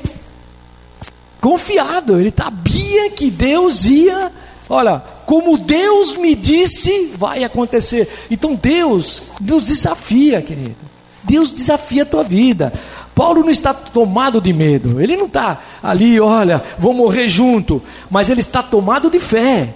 [1.40, 2.18] Confiado.
[2.18, 4.32] Ele sabia que Deus ia.
[4.68, 8.08] Olha, como Deus me disse, vai acontecer.
[8.30, 10.78] Então Deus nos desafia, querido.
[11.22, 12.72] Deus desafia a tua vida.
[13.14, 18.30] Paulo não está tomado de medo, ele não está ali, olha, vou morrer junto, mas
[18.30, 19.74] ele está tomado de fé.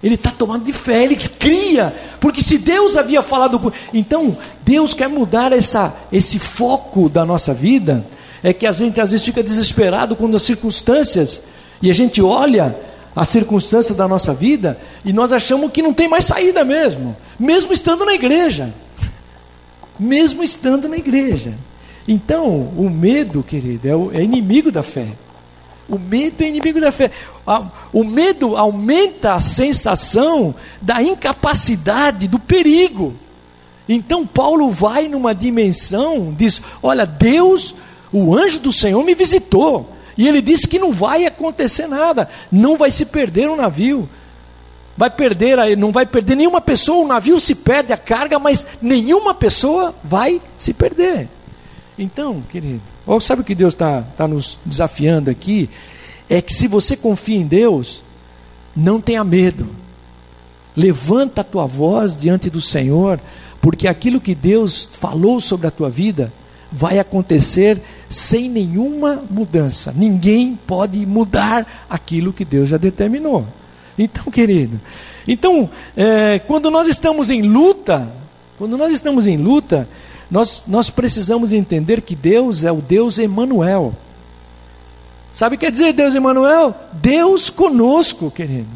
[0.00, 5.08] Ele está tomado de fé, ele cria, porque se Deus havia falado, então Deus quer
[5.08, 8.06] mudar essa, esse foco da nossa vida.
[8.44, 11.40] É que a gente às vezes fica desesperado quando as circunstâncias,
[11.82, 16.08] e a gente olha a circunstância da nossa vida e nós achamos que não tem
[16.08, 18.72] mais saída mesmo, mesmo estando na igreja.
[20.00, 21.54] Mesmo estando na igreja.
[22.08, 22.46] Então,
[22.76, 25.06] o medo, querido, é, o, é inimigo da fé.
[25.88, 27.10] O medo é inimigo da fé.
[27.92, 33.14] O medo aumenta a sensação da incapacidade, do perigo.
[33.88, 37.74] Então, Paulo vai numa dimensão, diz: Olha, Deus,
[38.12, 39.90] o anjo do Senhor me visitou.
[40.16, 44.08] E ele disse que não vai acontecer nada, não vai se perder o um navio.
[44.96, 49.34] Vai perder, não vai perder nenhuma pessoa, o navio se perde a carga, mas nenhuma
[49.34, 51.28] pessoa vai se perder.
[51.98, 52.82] Então, querido,
[53.20, 55.70] sabe o que Deus está tá nos desafiando aqui?
[56.28, 58.02] É que se você confia em Deus,
[58.76, 59.68] não tenha medo.
[60.76, 63.20] Levanta a tua voz diante do Senhor,
[63.60, 66.32] porque aquilo que Deus falou sobre a tua vida
[66.70, 67.80] vai acontecer
[68.12, 69.92] sem nenhuma mudança.
[69.96, 73.46] Ninguém pode mudar aquilo que Deus já determinou.
[73.98, 74.80] Então, querido,
[75.26, 78.12] então, é, quando nós estamos em luta,
[78.58, 79.88] quando nós estamos em luta,
[80.30, 83.94] nós, nós precisamos entender que Deus é o Deus Emanuel.
[85.32, 86.74] Sabe o que quer dizer Deus Emanuel?
[86.92, 88.68] Deus conosco, querido.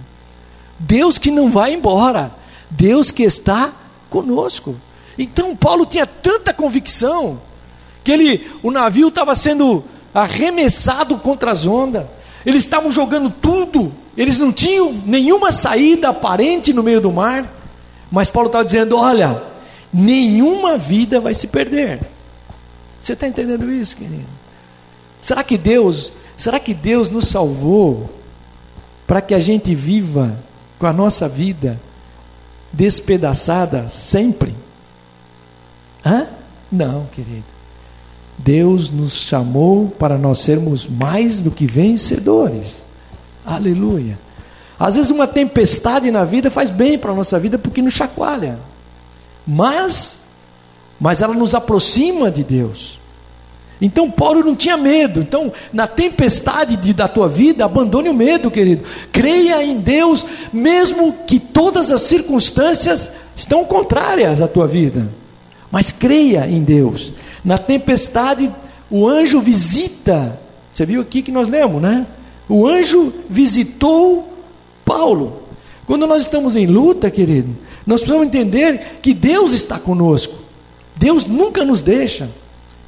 [0.78, 2.30] Deus que não vai embora.
[2.70, 3.72] Deus que está
[4.10, 4.76] conosco.
[5.18, 7.40] Então Paulo tinha tanta convicção
[8.06, 9.82] que ele, o navio estava sendo
[10.14, 12.06] arremessado contra as ondas.
[12.46, 13.92] Eles estavam jogando tudo.
[14.16, 17.52] Eles não tinham nenhuma saída aparente no meio do mar.
[18.08, 19.42] Mas Paulo estava dizendo: olha,
[19.92, 21.98] nenhuma vida vai se perder.
[23.00, 24.28] Você está entendendo isso, querido?
[25.20, 28.08] Será que Deus, será que Deus nos salvou
[29.04, 30.38] para que a gente viva
[30.78, 31.80] com a nossa vida
[32.72, 34.54] despedaçada sempre?
[36.04, 36.28] Hã?
[36.70, 37.55] Não, querido.
[38.38, 42.84] Deus nos chamou para nós sermos mais do que vencedores.
[43.44, 44.18] Aleluia.
[44.78, 48.58] Às vezes uma tempestade na vida faz bem para a nossa vida porque nos chacoalha
[49.46, 50.24] mas
[50.98, 52.98] mas ela nos aproxima de Deus.
[53.78, 55.20] Então Paulo não tinha medo.
[55.20, 58.82] Então, na tempestade de, da tua vida, abandone o medo, querido.
[59.12, 65.06] Creia em Deus, mesmo que todas as circunstâncias estão contrárias à tua vida.
[65.70, 67.12] Mas creia em Deus.
[67.46, 68.52] Na tempestade,
[68.90, 70.36] o anjo visita.
[70.72, 72.04] Você viu aqui que nós lemos, né?
[72.48, 74.36] O anjo visitou
[74.84, 75.44] Paulo.
[75.86, 77.56] Quando nós estamos em luta, querido,
[77.86, 80.34] nós precisamos entender que Deus está conosco.
[80.96, 82.28] Deus nunca nos deixa.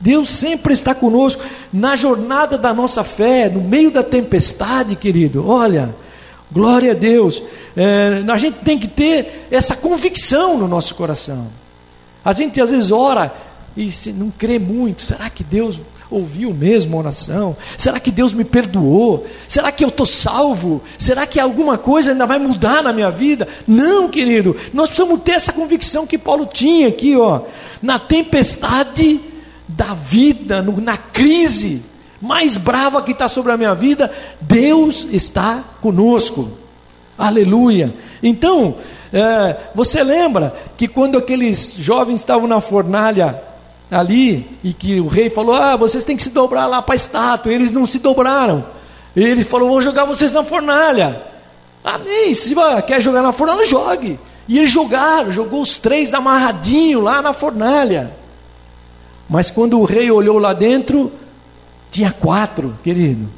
[0.01, 5.47] Deus sempre está conosco na jornada da nossa fé, no meio da tempestade, querido.
[5.47, 5.94] Olha,
[6.51, 7.40] glória a Deus.
[7.77, 11.47] É, a gente tem que ter essa convicção no nosso coração.
[12.25, 13.33] A gente às vezes ora
[13.76, 15.02] e não crê muito.
[15.02, 17.57] Será que Deus ouviu mesmo a oração?
[17.76, 19.26] Será que Deus me perdoou?
[19.46, 20.81] Será que eu estou salvo?
[20.98, 23.46] Será que alguma coisa ainda vai mudar na minha vida?
[23.66, 27.42] Não, querido, nós precisamos ter essa convicção que Paulo tinha aqui, ó,
[27.83, 29.20] na tempestade
[29.68, 31.83] da vida, no, na crise
[32.20, 36.50] mais brava que está sobre a minha vida, Deus está conosco.
[37.16, 37.94] Aleluia.
[38.22, 38.76] Então,
[39.11, 43.42] É, você lembra que quando aqueles jovens estavam na fornalha
[43.90, 46.96] ali e que o rei falou: Ah, vocês têm que se dobrar lá para a
[46.96, 47.53] estátua.
[47.53, 48.64] Eles não se dobraram.
[49.16, 51.22] Ele falou: Vou jogar vocês na fornalha.
[51.83, 52.35] Amém.
[52.35, 52.55] Se
[52.87, 54.18] quer jogar na fornalha, jogue.
[54.48, 58.12] E eles jogaram, jogou os três amarradinhos lá na fornalha.
[59.29, 61.12] Mas quando o rei olhou lá dentro,
[61.90, 63.29] tinha quatro, querido.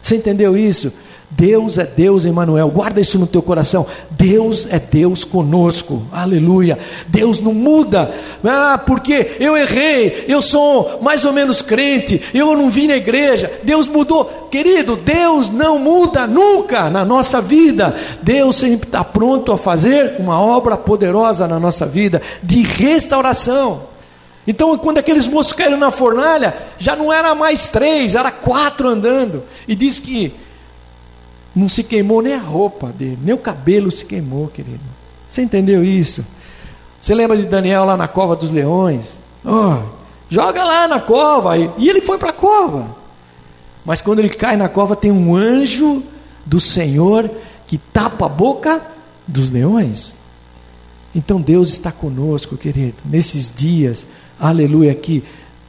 [0.00, 0.92] Você entendeu isso?
[1.30, 2.68] Deus é Deus, Emmanuel.
[2.68, 3.86] Guarda isso no teu coração.
[4.10, 6.02] Deus é Deus conosco.
[6.10, 6.78] Aleluia.
[7.06, 8.10] Deus não muda.
[8.42, 13.52] Ah, porque eu errei, eu sou mais ou menos crente, eu não vim na igreja.
[13.62, 14.48] Deus mudou.
[14.50, 17.94] Querido, Deus não muda nunca na nossa vida.
[18.22, 23.82] Deus sempre está pronto a fazer uma obra poderosa na nossa vida de restauração.
[24.46, 29.44] Então, quando aqueles moços caíram na fornalha, já não era mais três, era quatro andando.
[29.68, 30.32] E diz que
[31.58, 34.80] não se queimou nem a roupa dele, nem o cabelo se queimou, querido.
[35.26, 36.24] Você entendeu isso?
[37.00, 39.20] Você lembra de Daniel lá na cova dos leões?
[39.44, 39.82] Oh,
[40.30, 41.58] joga lá na cova.
[41.58, 42.96] E ele foi para a cova.
[43.84, 46.02] Mas quando ele cai na cova, tem um anjo
[46.46, 47.28] do Senhor
[47.66, 48.80] que tapa a boca
[49.26, 50.14] dos leões.
[51.14, 54.06] Então Deus está conosco, querido, nesses dias,
[54.38, 55.24] aleluia, que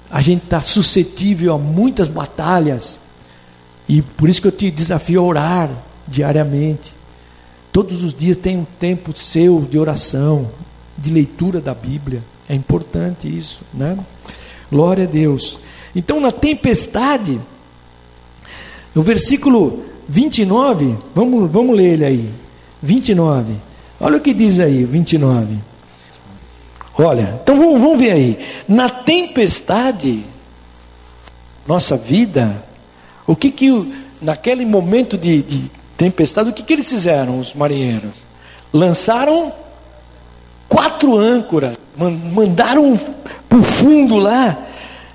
[0.10, 3.00] a gente está suscetível a muitas batalhas,
[3.90, 5.70] e por isso que eu te desafio a orar
[6.08, 6.94] diariamente.
[7.72, 10.52] Todos os dias tem um tempo seu de oração,
[10.96, 12.24] de leitura da Bíblia.
[12.48, 13.98] É importante isso, né?
[14.72, 15.58] Glória a Deus.
[15.96, 17.42] Então, na tempestade,
[18.96, 22.30] o versículo 29, vamos, vamos ler ele aí.
[22.84, 23.56] 29.
[24.00, 25.58] Olha o que diz aí, 29.
[26.96, 28.40] Olha, então vamos, vamos ver aí.
[28.68, 30.24] Na tempestade,
[31.68, 32.69] nossa vida,
[33.30, 38.26] o que que, naquele momento de, de tempestade, o que que eles fizeram, os marinheiros?
[38.74, 39.54] Lançaram
[40.68, 43.00] quatro âncoras, mandaram
[43.48, 44.66] para o fundo lá.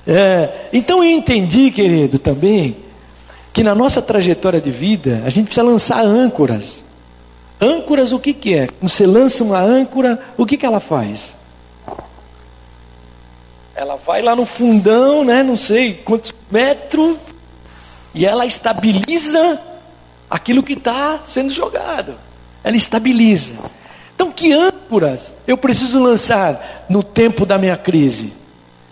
[0.07, 2.77] É, então eu entendi, querido, também,
[3.53, 6.85] que na nossa trajetória de vida, a gente precisa lançar âncoras.
[7.61, 8.69] Âncoras, o que, que é?
[8.69, 11.35] Quando você lança uma âncora, o que, que ela faz?
[13.75, 15.43] Ela vai lá no fundão, né?
[15.43, 17.17] Não sei quantos metros,
[18.15, 19.61] e ela estabiliza
[20.31, 22.15] aquilo que está sendo jogado.
[22.63, 23.55] Ela estabiliza.
[24.15, 28.33] Então, que âncoras eu preciso lançar no tempo da minha crise?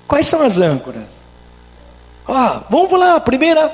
[0.09, 1.23] Quais são as âncoras?
[2.27, 3.73] Ah, vamos lá, a primeira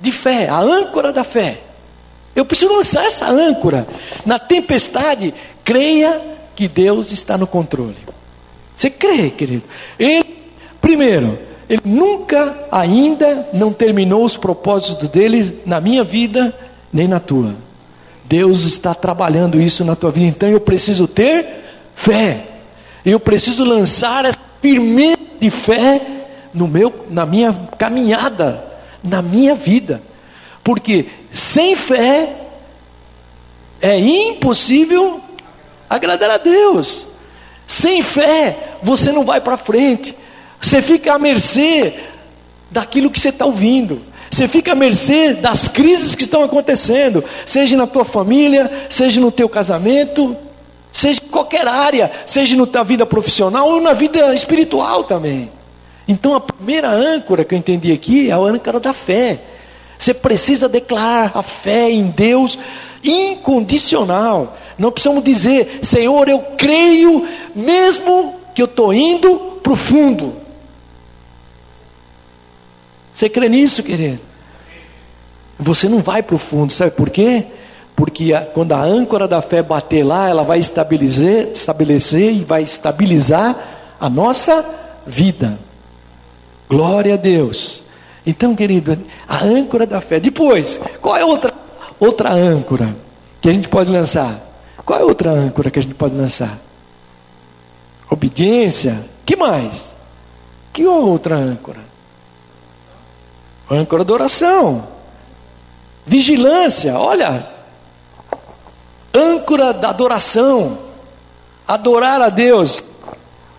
[0.00, 1.60] de fé, a âncora da fé.
[2.34, 3.86] Eu preciso lançar essa âncora.
[4.24, 6.20] Na tempestade, creia
[6.54, 7.96] que Deus está no controle.
[8.76, 9.64] Você crê, querido?
[9.98, 10.38] Ele,
[10.80, 16.56] primeiro, ele nunca ainda não terminou os propósitos dele na minha vida,
[16.92, 17.54] nem na tua.
[18.24, 21.46] Deus está trabalhando isso na tua vida, então eu preciso ter
[21.94, 22.46] fé.
[23.04, 26.00] Eu preciso lançar essa firmeza de fé
[26.52, 28.64] no meu, na minha caminhada,
[29.02, 30.02] na minha vida.
[30.64, 32.34] Porque sem fé
[33.80, 35.20] é impossível
[35.88, 37.06] agradar a Deus.
[37.66, 40.16] Sem fé você não vai para frente.
[40.60, 41.94] Você fica à mercê
[42.70, 44.02] daquilo que você está ouvindo.
[44.30, 49.32] Você fica à mercê das crises que estão acontecendo, seja na tua família, seja no
[49.32, 50.36] teu casamento,
[50.92, 55.50] seja em qualquer área, seja na tua vida profissional ou na vida espiritual também.
[56.06, 59.40] Então a primeira âncora que eu entendi aqui é a âncora da fé.
[59.98, 62.58] Você precisa declarar a fé em Deus
[63.02, 64.56] incondicional.
[64.78, 70.47] Não precisamos dizer, Senhor, eu creio, mesmo que eu estou indo para o fundo.
[73.18, 74.20] Você crê nisso, querido?
[75.58, 77.46] Você não vai para o fundo, sabe por quê?
[77.96, 82.62] Porque a, quando a âncora da fé bater lá, ela vai estabelecer, estabelecer e vai
[82.62, 84.64] estabilizar a nossa
[85.04, 85.58] vida.
[86.70, 87.82] Glória a Deus.
[88.24, 90.20] Então, querido, a âncora da fé.
[90.20, 91.52] Depois, qual é outra
[91.98, 92.94] outra âncora
[93.40, 94.40] que a gente pode lançar?
[94.86, 96.56] Qual é outra âncora que a gente pode lançar?
[98.08, 99.04] Obediência.
[99.26, 99.92] Que mais?
[100.72, 101.87] Que outra âncora?
[103.70, 104.88] Âncora da oração,
[106.06, 107.46] vigilância, olha,
[109.14, 110.78] âncora da adoração,
[111.66, 112.82] adorar a Deus.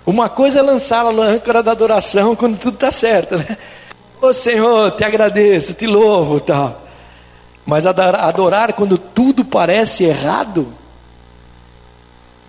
[0.06, 3.58] Uma coisa é lançar a âncora da adoração quando tudo está certo, né?
[4.22, 6.82] Ô Senhor, te agradeço, te louvo, tal.
[7.66, 10.68] Mas adorar quando tudo parece errado.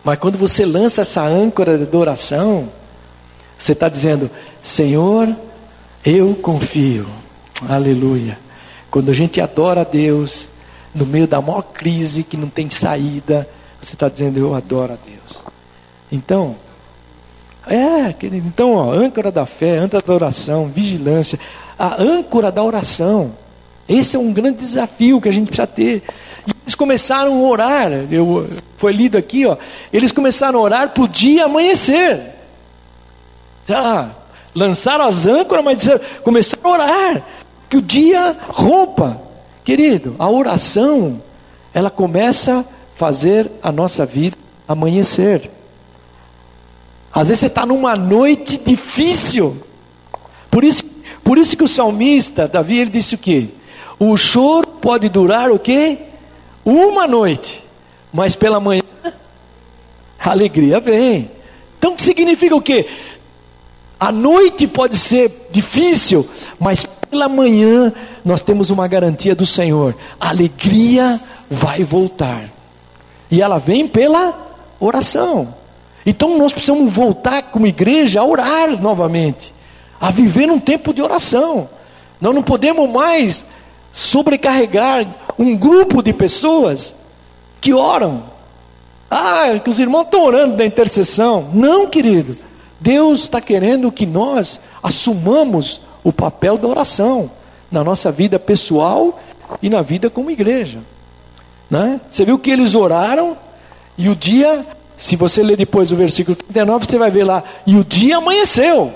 [0.03, 2.73] Mas quando você lança essa âncora de adoração,
[3.59, 4.31] você está dizendo:
[4.63, 5.29] Senhor,
[6.03, 7.20] eu confio.
[7.69, 8.39] Aleluia.
[8.91, 10.49] Quando a gente adora a Deus,
[10.95, 13.49] no meio da maior crise que não tem saída,
[13.81, 15.43] Você está dizendo, eu adoro a Deus.
[16.13, 16.57] Então,
[17.67, 21.39] é, querido, então, ó, âncora da fé, âncora da oração, vigilância,
[21.79, 23.33] a âncora da oração.
[23.89, 26.03] Esse é um grande desafio que a gente precisa ter.
[26.47, 29.57] E eles começaram a orar, eu, foi lido aqui, ó,
[29.93, 32.21] eles começaram a orar para o dia amanhecer.
[33.69, 34.11] Ah,
[34.55, 37.23] lançaram as âncoras, mas disseram, começaram a orar,
[37.71, 39.23] que o dia rompa.
[39.65, 41.23] Querido, a oração,
[41.73, 42.65] ela começa a
[42.97, 45.49] fazer a nossa vida amanhecer.
[47.13, 49.57] Às vezes você está numa noite difícil.
[50.51, 50.85] Por isso,
[51.23, 53.51] por isso que o salmista, Davi, ele disse o quê?
[53.99, 55.99] O choro pode durar o quê?
[56.65, 57.65] Uma noite.
[58.13, 58.83] Mas pela manhã,
[60.19, 61.31] a alegria vem.
[61.79, 62.89] Então, que significa o quê?
[63.99, 67.93] A noite pode ser difícil, mas pela manhã
[68.25, 72.45] nós temos uma garantia do Senhor: a alegria vai voltar.
[73.31, 74.37] E ela vem pela
[74.79, 75.55] oração.
[76.07, 79.53] Então nós precisamos voltar como igreja a orar novamente,
[80.01, 81.69] a viver um tempo de oração.
[82.21, 83.45] Nós não podemos mais
[83.93, 85.07] sobrecarregar
[85.39, 86.95] um grupo de pessoas
[87.61, 88.25] que oram.
[89.11, 91.51] Ah, que os irmãos estão orando da intercessão.
[91.53, 92.37] Não, querido.
[92.79, 97.31] Deus está querendo que nós assumamos o papel da oração
[97.71, 99.21] na nossa vida pessoal
[99.63, 100.81] e na vida como igreja.
[101.71, 102.01] Né?
[102.11, 103.37] Você viu que eles oraram
[103.97, 104.67] e o dia
[105.01, 108.93] se você ler depois o versículo 39, você vai ver lá, e o dia amanheceu.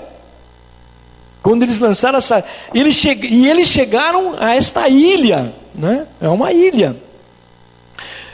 [1.41, 2.43] Quando eles lançaram essa.
[2.73, 3.09] Eles che...
[3.09, 6.05] E eles chegaram a esta ilha, né?
[6.21, 6.95] é uma ilha.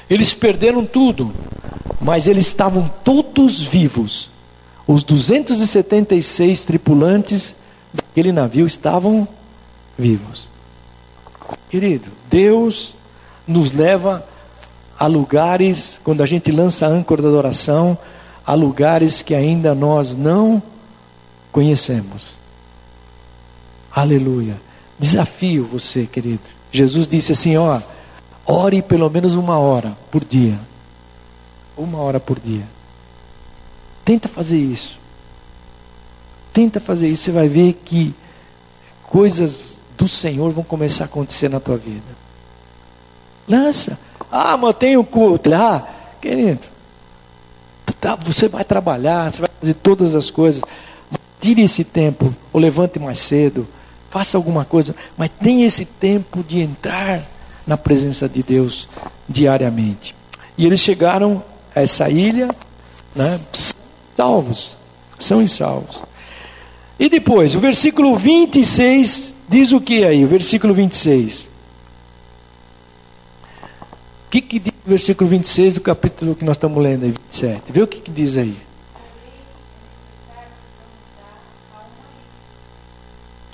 [0.10, 1.34] Eles perderam tudo,
[2.02, 4.30] mas eles estavam todos vivos.
[4.86, 7.56] Os 276 tripulantes
[7.94, 9.28] daquele navio estavam
[9.98, 10.48] vivos.
[11.70, 12.96] Querido, Deus
[13.48, 14.26] nos leva
[15.02, 17.98] Há lugares, quando a gente lança a âncora da adoração,
[18.46, 20.62] há lugares que ainda nós não
[21.52, 22.34] conhecemos.
[23.92, 24.62] Aleluia.
[25.00, 26.44] Desafio você, querido.
[26.72, 27.82] Jesus disse assim: ó,
[28.46, 30.60] ore pelo menos uma hora por dia.
[31.76, 32.68] Uma hora por dia.
[34.06, 35.00] Tenta fazer isso.
[36.54, 38.14] Tenta fazer isso, você vai ver que
[39.04, 42.02] coisas do Senhor vão começar a acontecer na tua vida.
[43.48, 44.00] Lança.
[44.32, 45.54] Ah, mantém o culto.
[45.54, 45.88] Ah,
[46.22, 46.62] querido,
[48.00, 50.62] tá, você vai trabalhar, você vai fazer todas as coisas.
[51.40, 53.68] Tire esse tempo, ou levante mais cedo,
[54.10, 57.24] faça alguma coisa, mas tenha esse tempo de entrar
[57.66, 58.88] na presença de Deus
[59.28, 60.16] diariamente.
[60.58, 61.44] E eles chegaram
[61.76, 62.50] a essa ilha,
[63.16, 63.40] né,
[64.16, 64.78] salvos,
[65.18, 66.04] são salvos.
[67.02, 70.24] E depois, o versículo 26 diz o que aí?
[70.24, 71.52] O versículo 26
[74.32, 77.64] que, que diz o versículo 26 do capítulo que nós estamos lendo aí, 27?
[77.70, 78.58] Vê o que, que diz aí.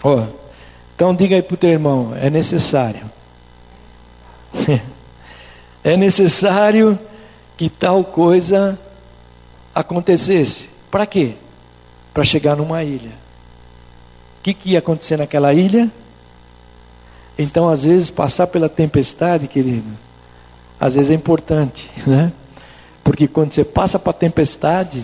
[0.04, 0.28] Ó, oh,
[0.96, 3.10] então diga aí para o teu irmão, é necessário.
[5.84, 6.98] é necessário
[7.58, 8.78] que tal coisa
[9.74, 10.70] acontecesse.
[10.92, 11.34] Para quê?
[12.14, 13.27] Para chegar numa ilha.
[14.48, 15.92] Que, que ia acontecer naquela ilha?
[17.38, 19.90] Então, às vezes, passar pela tempestade, querido,
[20.80, 22.32] às vezes é importante, né?
[23.04, 25.04] Porque quando você passa para a tempestade,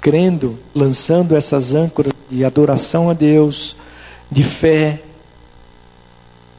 [0.00, 3.76] crendo, lançando essas âncoras de adoração a Deus,
[4.28, 5.02] de fé,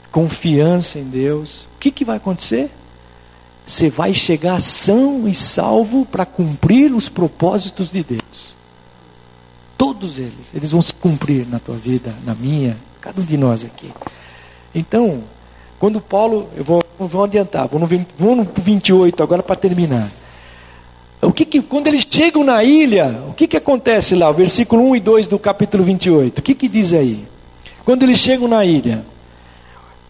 [0.10, 2.72] confiança em Deus, o que, que vai acontecer?
[3.68, 8.55] Você vai chegar são e salvo para cumprir os propósitos de Deus.
[9.86, 13.64] Todos eles, eles vão se cumprir na tua vida, na minha, cada um de nós
[13.64, 13.92] aqui.
[14.74, 15.22] Então,
[15.78, 20.10] quando Paulo, eu vou, vou adiantar, vou no, vou no 28 agora para terminar.
[21.22, 24.28] O que, que quando eles chegam na ilha, o que, que acontece lá?
[24.28, 26.40] O versículo 1 e 2 do capítulo 28.
[26.40, 27.24] O que, que diz aí?
[27.86, 29.06] Quando eles chegam na ilha,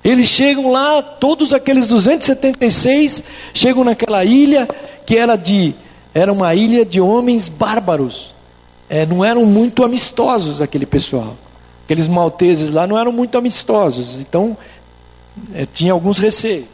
[0.01, 3.23] eles chegam lá, todos aqueles 276
[3.53, 4.69] chegam naquela ilha
[5.05, 5.76] que era de
[6.13, 8.35] era uma ilha de homens bárbaros.
[8.90, 11.36] É, não eram muito amistosos aquele pessoal.
[11.86, 14.16] Aqueles malteses lá não eram muito amistosos.
[14.16, 14.58] Então
[15.54, 16.66] é, tinha alguns receios.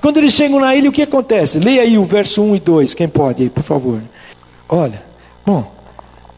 [0.00, 1.58] Quando eles chegam na ilha, o que acontece?
[1.58, 4.00] Leia aí o verso 1 e 2, quem pode aí, por favor.
[4.68, 5.02] Olha,
[5.44, 5.72] bom,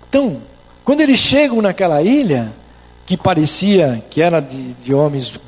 [0.08, 0.40] então,
[0.84, 2.52] quando eles chegam naquela ilha,
[3.04, 5.38] que parecia que era de, de homens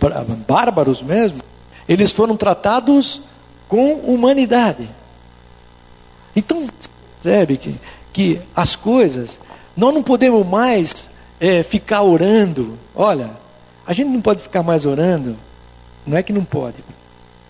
[0.46, 1.38] bárbaros mesmo,
[1.88, 3.20] eles foram tratados
[3.68, 4.88] com humanidade.
[6.36, 6.66] Então,
[7.22, 7.74] percebe que,
[8.12, 9.40] que as coisas,
[9.76, 11.08] nós não podemos mais
[11.40, 12.78] é, ficar orando.
[12.94, 13.30] Olha,
[13.86, 15.36] a gente não pode ficar mais orando
[16.06, 16.76] não é que não pode.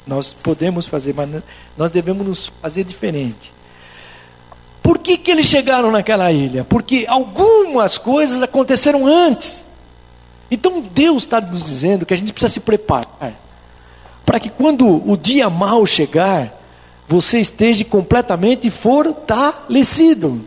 [0.06, 1.42] Nós podemos fazer, mas
[1.76, 3.52] nós devemos nos fazer diferente.
[4.82, 6.64] Por que, que eles chegaram naquela ilha?
[6.64, 9.66] Porque algumas coisas aconteceram antes.
[10.50, 13.32] Então Deus está nos dizendo que a gente precisa se preparar
[14.26, 16.60] para que quando o dia mal chegar,
[17.08, 20.44] você esteja completamente fortalecido.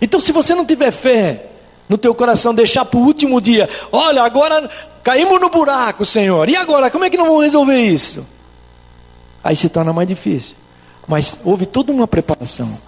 [0.00, 1.46] Então, se você não tiver fé
[1.88, 4.70] no teu coração, deixar para o último dia, olha, agora
[5.02, 6.48] caímos no buraco, Senhor.
[6.48, 8.26] E agora, como é que nós vamos resolver isso?
[9.42, 10.54] Aí se torna mais difícil.
[11.06, 12.78] Mas houve toda uma preparação.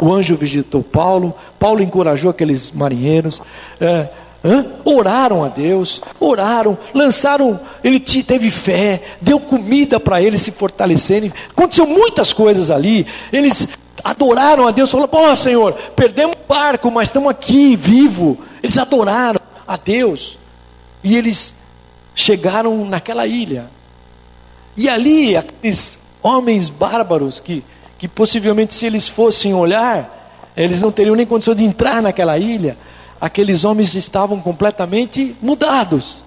[0.00, 3.40] O anjo visitou Paulo, Paulo encorajou aqueles marinheiros.
[3.80, 4.08] É?
[4.84, 11.32] Oraram a Deus, oraram, lançaram, ele teve fé, deu comida para eles se fortalecerem.
[11.50, 13.06] Aconteceu muitas coisas ali.
[13.32, 13.68] Eles
[14.02, 18.38] adoraram a Deus, falaram: Pô, Senhor, perdemos o barco, mas estamos aqui, vivo.
[18.62, 20.38] Eles adoraram a Deus.
[21.02, 21.54] E eles
[22.14, 23.70] chegaram naquela ilha.
[24.76, 27.64] E ali, aqueles homens bárbaros que,
[27.98, 32.76] que possivelmente, se eles fossem olhar, eles não teriam nem condição de entrar naquela ilha
[33.20, 36.22] aqueles homens estavam completamente mudados.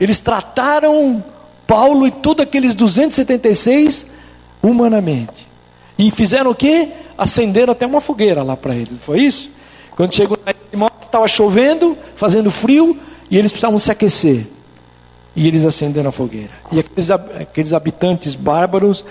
[0.00, 1.22] Eles trataram
[1.66, 4.06] Paulo e todos aqueles 276
[4.62, 5.46] humanamente.
[5.98, 6.88] E fizeram o quê?
[7.16, 8.98] Acenderam até uma fogueira lá para eles.
[9.04, 9.50] Foi isso?
[9.96, 10.52] Quando chegou na
[11.14, 12.98] estava chovendo, fazendo frio,
[13.30, 14.46] e eles precisavam se aquecer.
[15.36, 16.50] E eles acenderam a fogueira.
[16.72, 19.04] E aqueles, aqueles habitantes bárbaros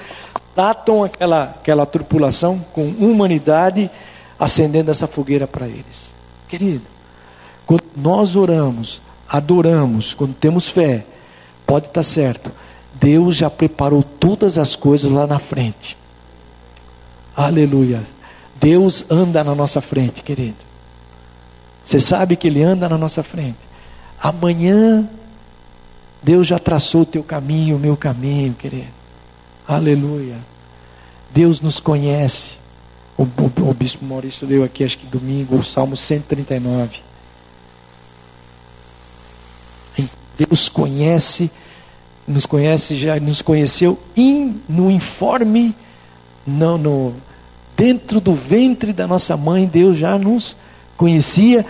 [0.54, 3.90] tratam aquela, aquela tripulação com humanidade,
[4.38, 6.14] acendendo essa fogueira para eles.
[6.48, 6.84] Querido,
[7.66, 11.06] quando nós oramos, adoramos, quando temos fé,
[11.66, 12.52] pode estar certo,
[12.94, 15.98] Deus já preparou todas as coisas lá na frente.
[17.36, 18.04] Aleluia.
[18.56, 20.58] Deus anda na nossa frente, querido.
[21.84, 23.58] Você sabe que Ele anda na nossa frente.
[24.22, 25.08] Amanhã,
[26.22, 28.94] Deus já traçou o teu caminho, o meu caminho, querido.
[29.68, 30.38] Aleluia.
[31.32, 32.58] Deus nos conhece.
[33.18, 37.02] O, o, o bispo Maurício leu aqui, acho que domingo, o Salmo 139.
[40.38, 41.52] Deus conhece,
[42.28, 45.76] nos conhece, já nos conheceu in, no informe,
[46.46, 47.14] não, no,
[47.76, 50.56] dentro do ventre da nossa mãe, Deus já nos
[50.98, 51.66] conhecia.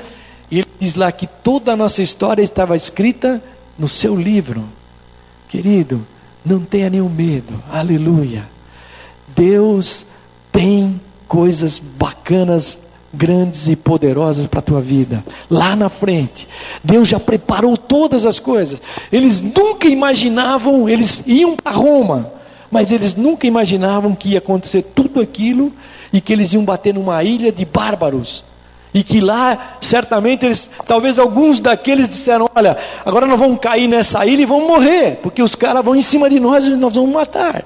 [0.50, 3.44] E ele diz lá que toda a nossa história estava escrita
[3.78, 4.64] no seu livro.
[5.50, 6.06] Querido,
[6.46, 8.48] não tenha nenhum medo, aleluia.
[9.36, 10.06] Deus
[10.52, 12.78] tem coisas bacanas
[13.14, 15.24] grandes e poderosas para a tua vida.
[15.50, 16.48] Lá na frente,
[16.84, 18.82] Deus já preparou todas as coisas.
[19.12, 22.32] Eles nunca imaginavam, eles iam para Roma,
[22.74, 25.72] mas eles nunca imaginavam que ia acontecer tudo aquilo
[26.12, 28.44] e que eles iam bater numa ilha de bárbaros.
[28.92, 34.26] E que lá, certamente, eles, talvez alguns daqueles disseram: Olha, agora nós vamos cair nessa
[34.26, 37.14] ilha e vamos morrer, porque os caras vão em cima de nós e nós vamos
[37.14, 37.64] matar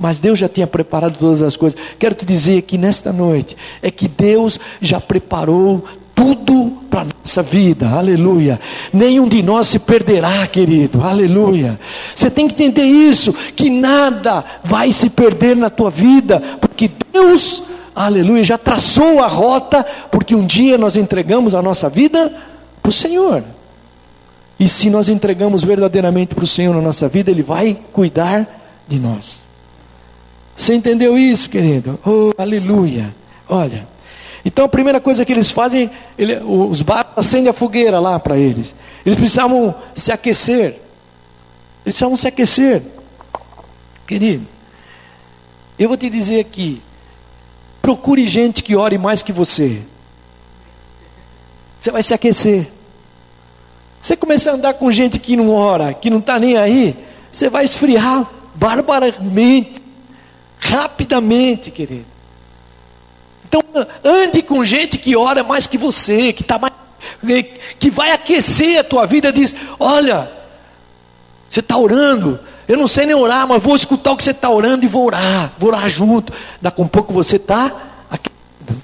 [0.00, 1.76] mas Deus já tinha preparado todas as coisas.
[1.98, 5.82] Quero te dizer aqui nesta noite é que Deus já preparou
[6.18, 8.58] tudo para a nossa vida, aleluia.
[8.92, 11.78] Nenhum de nós se perderá, querido, aleluia.
[12.12, 17.62] Você tem que entender isso: que nada vai se perder na tua vida, porque Deus,
[17.94, 22.34] aleluia, já traçou a rota, porque um dia nós entregamos a nossa vida
[22.82, 23.44] para o Senhor.
[24.58, 28.98] E se nós entregamos verdadeiramente para o Senhor na nossa vida, Ele vai cuidar de
[28.98, 29.38] nós.
[30.56, 31.96] Você entendeu isso, querido?
[32.04, 33.14] Oh, aleluia.
[33.48, 33.97] Olha.
[34.44, 38.36] Então a primeira coisa que eles fazem, ele, os barcos acendem a fogueira lá para
[38.36, 38.74] eles.
[39.04, 40.64] Eles precisavam se aquecer.
[40.66, 40.80] Eles
[41.84, 42.82] precisavam se aquecer.
[44.06, 44.46] Querido,
[45.78, 46.82] eu vou te dizer aqui:
[47.82, 49.82] procure gente que ore mais que você.
[51.80, 52.68] Você vai se aquecer.
[54.00, 56.96] Você começar a andar com gente que não ora, que não está nem aí,
[57.30, 59.82] você vai esfriar barbaramente
[60.58, 62.17] rapidamente, querido.
[63.48, 63.62] Então,
[64.04, 66.74] ande com gente que ora mais que você, que tá mais,
[67.78, 69.32] que vai aquecer a tua vida.
[69.32, 70.30] Diz: Olha,
[71.48, 72.38] você está orando,
[72.68, 75.06] eu não sei nem orar, mas vou escutar o que você está orando e vou
[75.06, 76.32] orar, vou orar junto.
[76.60, 77.74] Daqui a um pouco você está
[78.10, 78.82] aquecido.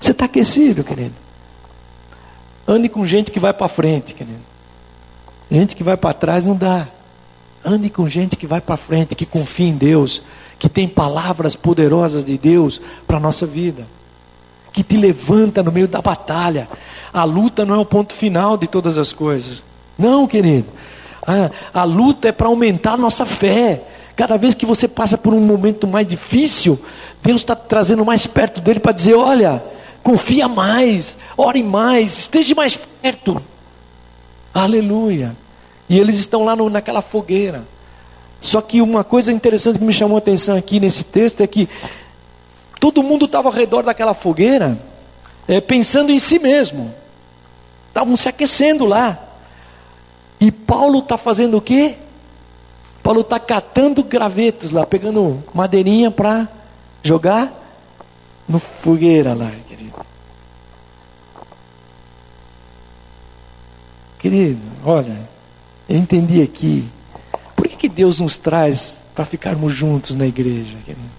[0.00, 1.14] Você está aquecido, querido.
[2.66, 4.40] Ande com gente que vai para frente, querido.
[5.50, 6.88] Gente que vai para trás não dá.
[7.62, 10.22] Ande com gente que vai para frente, que confia em Deus,
[10.58, 13.86] que tem palavras poderosas de Deus para a nossa vida,
[14.76, 16.68] que te levanta no meio da batalha.
[17.10, 19.64] A luta não é o ponto final de todas as coisas.
[19.98, 20.66] Não, querido.
[21.26, 23.84] A, a luta é para aumentar a nossa fé.
[24.14, 26.78] Cada vez que você passa por um momento mais difícil,
[27.22, 29.64] Deus está trazendo mais perto dele para dizer: olha,
[30.02, 33.42] confia mais, ore mais, esteja mais perto.
[34.52, 35.34] Aleluia.
[35.88, 37.64] E eles estão lá no, naquela fogueira.
[38.42, 41.66] Só que uma coisa interessante que me chamou a atenção aqui nesse texto é que
[42.92, 44.78] todo mundo estava ao redor daquela fogueira,
[45.48, 46.94] é, pensando em si mesmo.
[47.88, 49.18] Estavam se aquecendo lá.
[50.38, 51.96] E Paulo está fazendo o quê?
[53.02, 56.48] Paulo está catando gravetos lá, pegando madeirinha para
[57.02, 57.52] jogar
[58.48, 59.94] no fogueira lá, querido.
[64.20, 65.18] Querido, olha,
[65.88, 66.88] eu entendi aqui.
[67.56, 71.15] Por que, que Deus nos traz para ficarmos juntos na igreja, querido?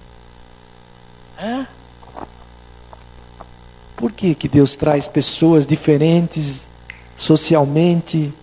[1.39, 1.67] Hã?
[3.95, 6.67] Por que, que Deus traz pessoas diferentes,
[7.15, 8.33] socialmente,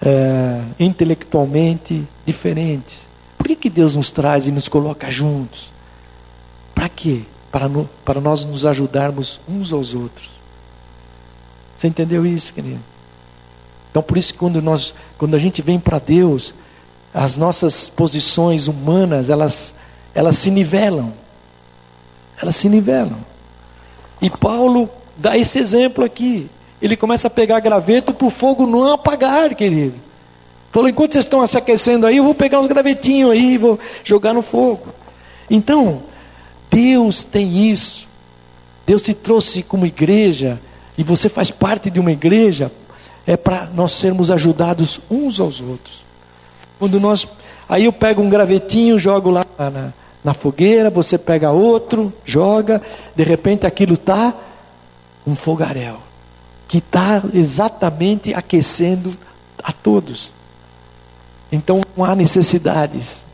[0.00, 3.08] é, intelectualmente diferentes?
[3.38, 5.72] Por que, que Deus nos traz e nos coloca juntos?
[6.74, 7.22] Para quê?
[7.50, 10.30] Para, no, para nós nos ajudarmos uns aos outros.
[11.76, 12.80] Você entendeu isso, querido?
[13.90, 16.54] Então, por isso, quando, nós, quando a gente vem para Deus,
[17.12, 19.74] as nossas posições humanas, elas,
[20.14, 21.12] elas se nivelam.
[22.42, 23.18] Elas se nivelam.
[24.20, 26.50] E Paulo dá esse exemplo aqui.
[26.80, 29.94] Ele começa a pegar graveto para o fogo não apagar, querido.
[30.72, 33.78] Falou, enquanto vocês estão se aquecendo aí, eu vou pegar uns gravetinhos aí e vou
[34.02, 34.88] jogar no fogo.
[35.48, 36.02] Então,
[36.68, 38.08] Deus tem isso.
[38.84, 40.60] Deus te trouxe como igreja,
[40.98, 42.72] e você faz parte de uma igreja
[43.24, 46.04] é para nós sermos ajudados uns aos outros.
[46.78, 47.28] Quando nós,
[47.68, 49.92] aí eu pego um gravetinho, jogo lá na,
[50.24, 52.80] na fogueira, você pega outro, joga,
[53.14, 54.34] de repente aquilo tá
[55.26, 55.98] um fogaréu
[56.68, 59.12] que está exatamente aquecendo
[59.62, 60.32] a todos.
[61.50, 63.24] Então não há necessidades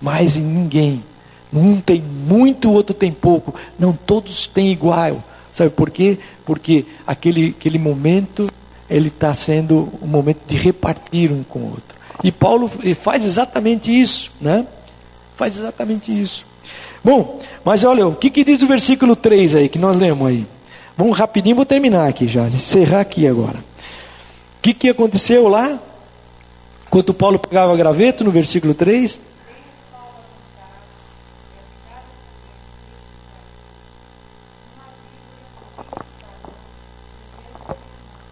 [0.00, 1.04] mais em ninguém.
[1.52, 3.54] Um tem muito, o outro tem pouco.
[3.78, 5.22] Não todos têm igual.
[5.52, 6.18] Sabe por quê?
[6.44, 8.48] Porque aquele, aquele momento
[8.88, 11.96] ele está sendo um momento de repartir um com o outro.
[12.24, 14.66] E Paulo faz exatamente isso, né?
[15.40, 16.44] Faz exatamente isso.
[17.02, 20.46] Bom, mas olha, o que, que diz o versículo 3 aí, que nós lemos aí?
[20.98, 23.56] Vamos rapidinho, vou terminar aqui já, encerrar aqui agora.
[23.56, 25.78] O que, que aconteceu lá?
[26.90, 29.18] Quando Paulo pegava graveto, no versículo 3,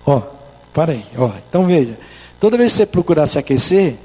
[0.05, 0.21] Ó,
[0.75, 1.31] para aí, ó.
[1.49, 1.99] Então veja,
[2.39, 3.97] toda vez que você procurar se aquecer,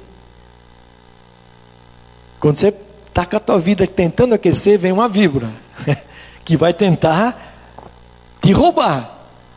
[2.40, 2.72] quando você
[3.14, 5.48] está com a tua vida tentando aquecer, vem uma víbora
[6.44, 7.54] que vai tentar
[8.42, 9.08] te roubar.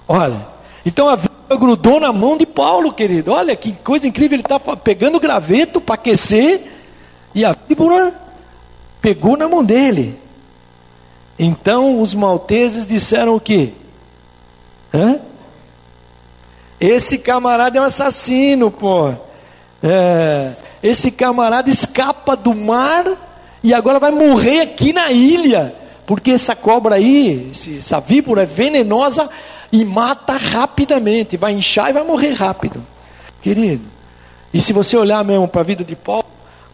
[0.08, 0.45] Olha,
[0.86, 3.32] então a víbora grudou na mão de Paulo, querido.
[3.32, 6.72] Olha que coisa incrível, ele está pegando graveto para aquecer
[7.34, 8.14] e a víbora
[9.01, 10.20] pegou na mão dele.
[11.39, 13.72] Então os malteses disseram o quê?
[14.93, 15.20] Hã?
[16.80, 19.16] Esse camarada é um assassino, pô.
[19.82, 20.53] É,
[20.84, 23.26] esse camarada escapa do mar
[23.64, 25.76] e agora vai morrer aqui na ilha.
[26.05, 29.30] Porque essa cobra aí, essa víbora é venenosa
[29.72, 31.36] e mata rapidamente.
[31.36, 32.82] Vai inchar e vai morrer rápido.
[33.41, 33.84] Querido.
[34.53, 36.26] E se você olhar mesmo para a vida de Paulo,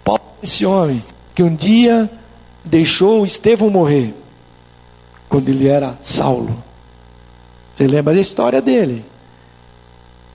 [0.04, 1.04] Paulo é esse homem
[1.34, 2.10] que um dia
[2.64, 4.14] deixou Estevão morrer.
[5.28, 6.64] Quando ele era Saulo.
[7.74, 9.04] Você lembra da história dele?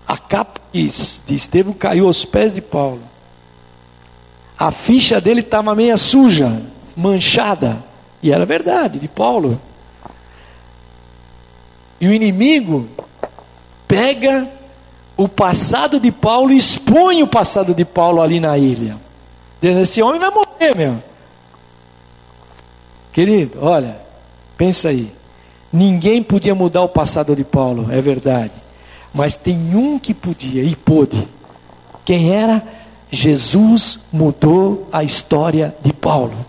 [0.07, 3.01] A capa de Estevão caiu aos pés de Paulo.
[4.59, 6.61] A ficha dele estava meia suja,
[6.96, 7.84] manchada.
[8.20, 9.61] E era verdade, de Paulo.
[12.00, 12.88] E o inimigo
[13.86, 14.48] pega
[15.16, 18.96] o passado de Paulo e expõe o passado de Paulo ali na ilha.
[19.61, 21.02] Dizendo, esse homem vai morrer, meu.
[23.12, 24.00] Querido, olha,
[24.56, 25.12] pensa aí.
[25.72, 28.52] Ninguém podia mudar o passado de Paulo, é verdade.
[29.12, 31.26] Mas tem um que podia e pôde.
[32.04, 32.62] Quem era?
[33.11, 36.46] Jesus mudou a história de Paulo.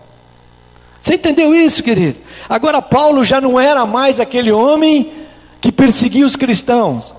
[1.00, 2.18] Você entendeu isso, querido?
[2.48, 5.12] Agora Paulo já não era mais aquele homem
[5.60, 7.14] que perseguia os cristãos.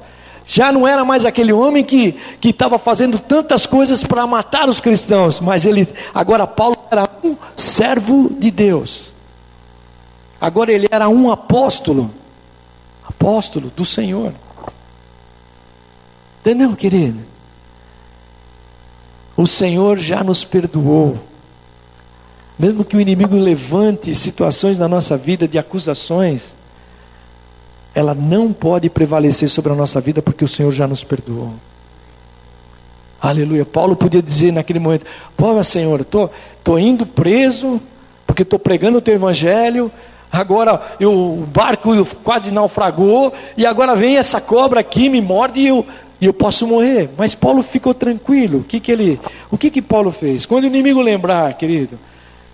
[0.46, 5.40] Já não era mais aquele homem que estava fazendo tantas coisas para matar os cristãos,
[5.40, 9.14] mas ele agora Paulo era um servo de Deus.
[10.40, 12.12] Agora ele era um apóstolo,
[13.08, 14.34] apóstolo do Senhor.
[16.42, 17.31] Entendeu, querido?
[19.42, 21.18] O Senhor já nos perdoou.
[22.60, 26.54] Mesmo que o inimigo levante situações na nossa vida de acusações,
[27.96, 31.56] ela não pode prevalecer sobre a nossa vida porque o Senhor já nos perdoou.
[33.20, 33.66] Aleluia.
[33.66, 36.34] Paulo podia dizer naquele momento: Pô, Senhor, estou tô,
[36.64, 37.82] tô indo preso
[38.28, 39.92] porque estou pregando o teu evangelho.
[40.32, 41.90] Agora eu, o barco
[42.24, 45.84] quase naufragou e agora vem essa cobra aqui, me morde e eu,
[46.22, 47.10] e eu posso morrer.
[47.18, 48.60] Mas Paulo ficou tranquilo.
[48.60, 49.20] O que, que ele,
[49.50, 50.46] o que, que Paulo fez?
[50.46, 51.98] Quando o inimigo lembrar, querido,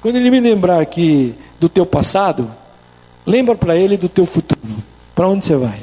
[0.02, 2.50] quando o inimigo lembrar que do teu passado,
[3.28, 4.62] Lembra para ele do teu futuro.
[5.14, 5.80] Para onde você vai?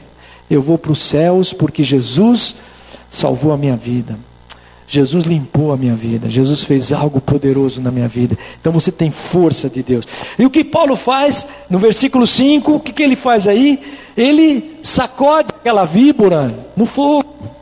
[0.51, 2.55] Eu vou para os céus porque Jesus
[3.11, 4.19] salvou a minha vida.
[4.89, 8.37] Jesus limpou a minha vida, Jesus fez algo poderoso na minha vida.
[8.61, 10.07] Então você tem força de Deus.
[10.39, 13.81] E o que Paulo faz no versículo 5, o que, que ele faz aí?
[14.17, 17.54] Ele sacode aquela víbora no fogo.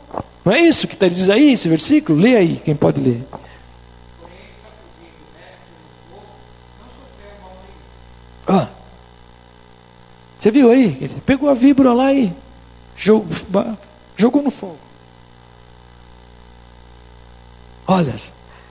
[0.43, 2.19] Não é isso que está diz aí esse versículo?
[2.19, 3.23] Lê aí, quem pode ler.
[8.45, 8.67] Ah,
[10.37, 10.97] você viu aí?
[10.99, 12.33] Ele pegou a víbora lá e
[12.97, 13.33] jogou,
[14.17, 14.77] jogou no fogo.
[17.87, 18.13] Olha,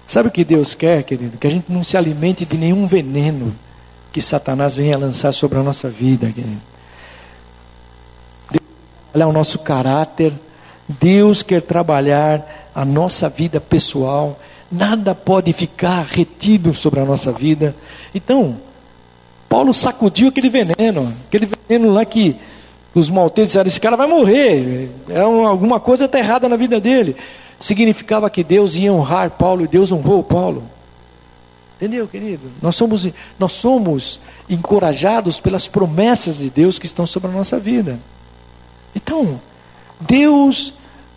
[0.06, 1.38] sabe o que Deus quer, querido?
[1.38, 3.56] Que a gente não se alimente de nenhum veneno
[4.12, 6.60] que Satanás venha lançar sobre a nossa vida, querido.
[8.50, 8.64] Deus
[9.14, 10.34] quer o nosso caráter,
[10.88, 14.38] Deus quer trabalhar a nossa vida pessoal,
[14.70, 17.74] nada pode ficar retido sobre a nossa vida.
[18.14, 18.56] Então,
[19.48, 22.36] Paulo sacudiu aquele veneno, aquele veneno lá que
[22.94, 27.16] os malteses disseram: esse cara vai morrer, é alguma coisa está errada na vida dele
[27.62, 30.64] significava que Deus ia honrar Paulo e Deus honrou Paulo.
[31.76, 32.50] Entendeu, querido?
[32.60, 33.08] Nós somos,
[33.38, 37.98] nós somos encorajados pelas promessas de Deus que estão sobre a nossa vida.
[38.94, 39.40] Então,
[40.06, 40.72] Deus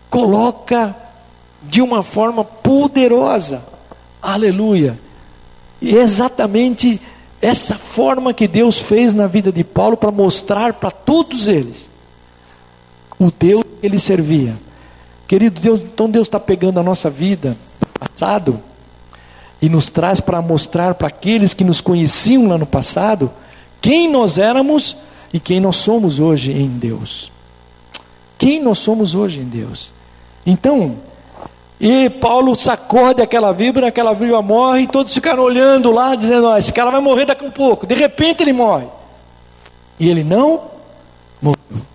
[0.10, 0.96] coloca
[1.64, 3.64] de uma forma poderosa,
[4.22, 5.00] aleluia,
[5.82, 7.02] e é exatamente
[7.42, 11.90] essa forma que Deus fez na vida de Paulo para mostrar para todos eles
[13.20, 14.56] o Deus que ele servia.
[15.28, 17.58] Querido Deus, então Deus está pegando a nossa vida
[18.00, 18.60] passado
[19.62, 23.32] e nos traz para mostrar para aqueles que nos conheciam lá no passado
[23.82, 24.96] quem nós éramos
[25.34, 27.35] e quem nós somos hoje em Deus.
[28.38, 29.92] Quem nós somos hoje em Deus.
[30.46, 30.98] Então,
[31.80, 36.58] e Paulo sacode aquela vibra, aquela vibra morre, e todos ficaram olhando lá, dizendo: oh,
[36.58, 37.86] esse cara vai morrer daqui a um pouco.
[37.86, 38.88] De repente ele morre.
[40.00, 40.62] E ele não
[41.42, 41.86] morreu.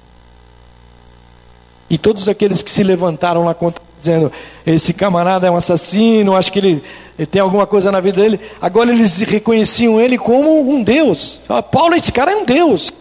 [1.88, 4.30] E todos aqueles que se levantaram lá contra, dizendo:
[4.66, 6.84] esse camarada é um assassino, acho que ele,
[7.18, 8.38] ele, tem alguma coisa na vida dele.
[8.60, 11.40] Agora eles reconheciam ele como um Deus.
[11.46, 12.92] Fala, Paulo, esse cara é um Deus.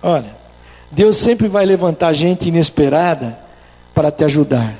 [0.00, 0.41] Olha,
[0.92, 3.36] Deus sempre vai levantar gente inesperada
[3.92, 4.78] para te ajudar.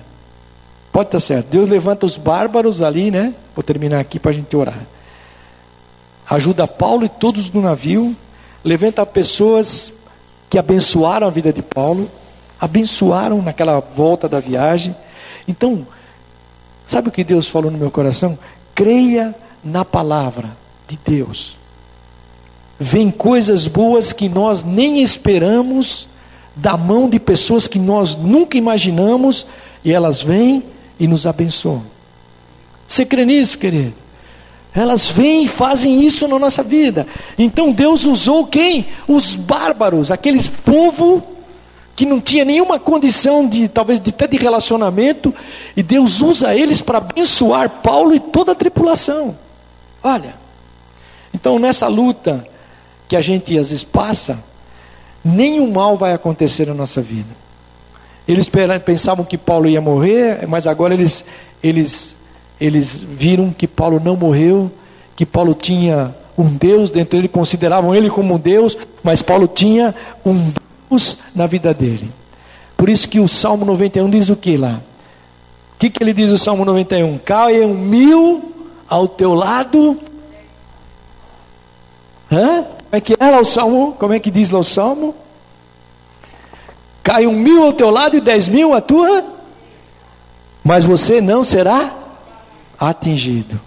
[0.93, 1.49] Pode estar certo.
[1.49, 3.35] Deus levanta os bárbaros ali, né?
[3.57, 4.87] Vou terminar aqui para a gente orar.
[6.29, 8.15] Ajuda Paulo e todos no navio.
[8.63, 9.93] Levanta pessoas
[10.49, 12.09] que abençoaram a vida de Paulo
[12.63, 14.95] abençoaram naquela volta da viagem.
[15.49, 15.85] Então,
[16.87, 18.39] sabe o que Deus falou no meu coração?
[18.73, 19.35] Creia
[19.65, 20.57] na palavra
[20.87, 21.59] de Deus.
[22.83, 26.09] Vem coisas boas que nós nem esperamos
[26.57, 29.47] da mão de pessoas que nós nunca imaginamos
[29.85, 30.65] e elas vêm
[30.99, 31.85] e nos abençoam.
[32.89, 33.95] Você crê nisso, querido?
[34.75, 37.07] Elas vêm e fazem isso na nossa vida.
[37.39, 38.87] Então Deus usou quem?
[39.07, 41.23] Os bárbaros, aqueles povo
[41.95, 45.33] que não tinha nenhuma condição de talvez de ter de relacionamento,
[45.77, 49.39] e Deus usa eles para abençoar Paulo e toda a tripulação.
[50.03, 50.35] Olha,
[51.33, 52.51] então nessa luta
[53.13, 54.43] que a gente às vezes passa,
[55.23, 57.29] nenhum mal vai acontecer na nossa vida.
[58.27, 58.49] Eles
[58.83, 61.23] pensavam que Paulo ia morrer, mas agora eles,
[61.63, 62.17] eles,
[62.59, 64.73] eles viram que Paulo não morreu,
[65.15, 69.95] que Paulo tinha um Deus dentro dele, consideravam ele como um Deus, mas Paulo tinha
[70.25, 70.51] um
[70.89, 72.11] Deus na vida dele.
[72.79, 74.81] Por isso que o Salmo 91 diz o que lá?
[75.75, 77.19] O que, que ele diz o Salmo 91?
[77.19, 78.55] Caiam mil
[78.89, 79.99] ao teu lado.
[82.33, 82.65] Hã?
[82.93, 83.97] É que é lá o Salmo?
[83.99, 85.15] Como é que diz lá o Salmo?
[87.03, 89.25] Cai um mil ao teu lado e dez mil à tua,
[90.63, 91.91] mas você não será
[92.79, 93.59] atingido.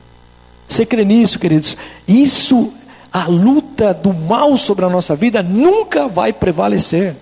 [0.70, 1.76] Você crê nisso, queridos?
[2.08, 2.72] Isso
[3.12, 7.16] a luta do mal sobre a nossa vida nunca vai prevalecer.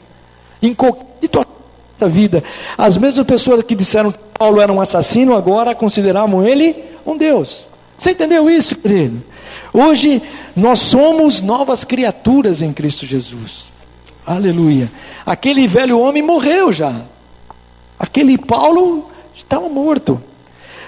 [0.61, 1.53] Em qualquer situação
[1.97, 2.43] da vida,
[2.77, 7.65] as mesmas pessoas que disseram que Paulo era um assassino, agora consideravam ele um Deus.
[7.97, 9.23] Você entendeu isso, querido?
[9.73, 10.21] Hoje
[10.55, 13.71] nós somos novas criaturas em Cristo Jesus.
[14.25, 14.89] Aleluia.
[15.25, 17.01] Aquele velho homem morreu já.
[17.97, 20.21] Aquele Paulo estava morto.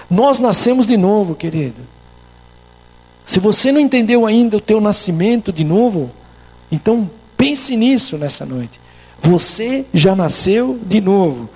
[0.08, 1.82] Nós nascemos de novo, querido.
[3.26, 6.12] Se você não entendeu ainda o teu nascimento de novo,
[6.70, 8.80] então pense nisso nessa noite.
[9.20, 11.48] Você já nasceu de novo.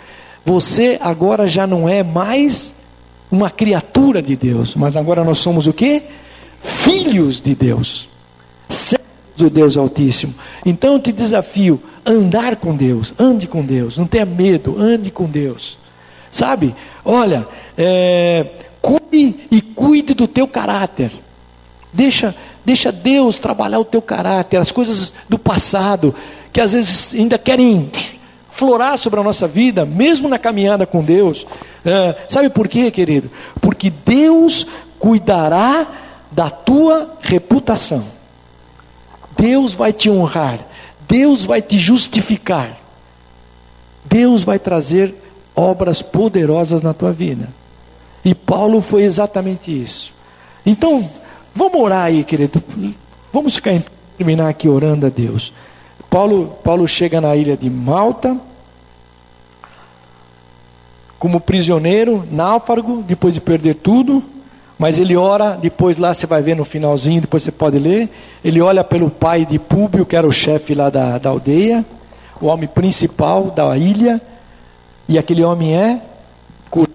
[0.44, 2.74] Você agora já não é mais
[3.30, 6.02] uma criatura de Deus, mas agora nós somos o que?
[6.62, 8.08] Filhos de Deus.
[8.68, 9.06] Servos
[9.36, 10.34] do Deus Altíssimo.
[10.64, 15.24] Então eu te desafio, andar com Deus, ande com Deus, não tenha medo, ande com
[15.24, 15.78] Deus.
[16.30, 16.74] Sabe?
[17.04, 17.46] Olha,
[17.76, 18.46] é,
[18.80, 21.10] cuide e cuide do teu caráter.
[21.92, 22.34] Deixa,
[22.64, 26.14] Deixa Deus trabalhar o teu caráter, as coisas do passado,
[26.52, 27.90] que às vezes ainda querem
[28.50, 31.46] florar sobre a nossa vida, mesmo na caminhada com Deus.
[31.84, 33.30] É, sabe por quê, querido?
[33.60, 34.66] Porque Deus
[34.98, 35.86] cuidará
[36.30, 38.04] da tua reputação.
[39.36, 40.60] Deus vai te honrar.
[41.08, 42.78] Deus vai te justificar.
[44.04, 45.14] Deus vai trazer
[45.54, 47.48] obras poderosas na tua vida.
[48.24, 50.12] E Paulo foi exatamente isso.
[50.64, 51.08] Então,
[51.54, 52.62] vamos orar aí, querido.
[53.32, 53.80] Vamos ficar,
[54.16, 55.52] terminar aqui orando a Deus.
[56.08, 58.36] Paulo, Paulo chega na ilha de Malta,
[61.18, 64.22] como prisioneiro, náufrago, depois de perder tudo.
[64.80, 68.08] Mas ele ora, depois lá você vai ver no finalzinho, depois você pode ler.
[68.42, 71.84] Ele olha pelo pai de Públio, que era o chefe lá da, da aldeia,
[72.40, 74.22] o homem principal da ilha,
[75.06, 76.00] e aquele homem é
[76.70, 76.94] curado.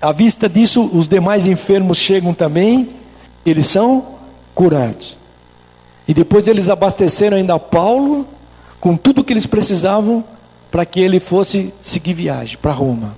[0.00, 2.88] À vista disso, os demais enfermos chegam também,
[3.44, 4.06] eles são
[4.54, 5.18] curados.
[6.08, 8.26] E depois eles abasteceram ainda Paulo
[8.80, 10.24] com tudo o que eles precisavam
[10.70, 13.14] para que ele fosse seguir viagem para Roma.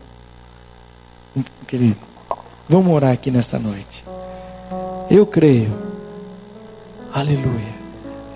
[1.64, 2.07] Querido.
[2.68, 4.04] Vamos orar aqui nesta noite.
[5.10, 5.72] Eu creio,
[7.12, 7.78] aleluia.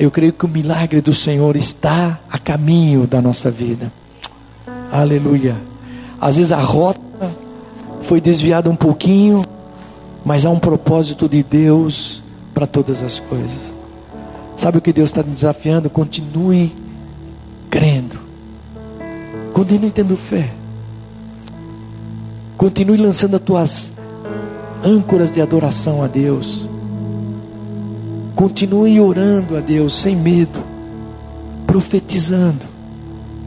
[0.00, 3.92] Eu creio que o milagre do Senhor está a caminho da nossa vida,
[4.90, 5.54] aleluia.
[6.18, 7.00] Às vezes a rota
[8.00, 9.44] foi desviada um pouquinho,
[10.24, 12.22] mas há um propósito de Deus
[12.54, 13.72] para todas as coisas.
[14.56, 15.90] Sabe o que Deus está desafiando?
[15.90, 16.74] Continue
[17.68, 18.18] crendo,
[19.52, 20.48] continue tendo fé,
[22.56, 23.92] continue lançando as tuas
[24.84, 26.66] âncoras de adoração a Deus.
[28.34, 30.58] Continue orando a Deus sem medo,
[31.66, 32.66] profetizando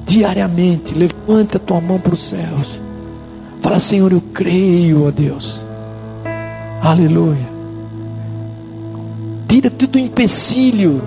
[0.06, 0.94] diariamente.
[0.94, 2.80] Levanta a tua mão para os céus.
[3.62, 5.66] Fala, Senhor, eu creio, a Deus.
[6.82, 7.56] Aleluia.
[9.48, 11.02] Tira todo o empecilho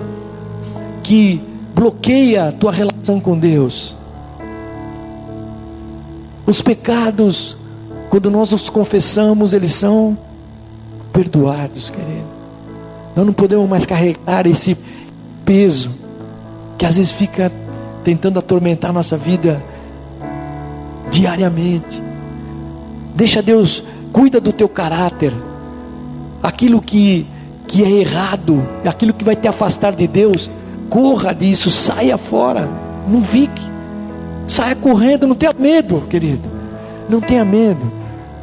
[1.03, 1.41] que
[1.73, 3.95] bloqueia a tua relação com Deus.
[6.45, 7.55] Os pecados
[8.09, 10.17] quando nós os confessamos, eles são
[11.13, 12.27] perdoados, querido.
[13.15, 14.77] Nós não podemos mais carregar esse
[15.45, 15.91] peso
[16.77, 17.51] que às vezes fica
[18.03, 19.61] tentando atormentar nossa vida
[21.11, 22.01] diariamente.
[23.13, 25.33] Deixa Deus, cuida do teu caráter.
[26.41, 27.27] Aquilo que,
[27.67, 30.49] que é errado, aquilo que vai te afastar de Deus,
[30.89, 32.67] corra disso, saia fora,
[33.07, 33.61] não fique.
[34.47, 36.58] Saia correndo, não tenha medo, querido.
[37.09, 37.91] Não tenha medo.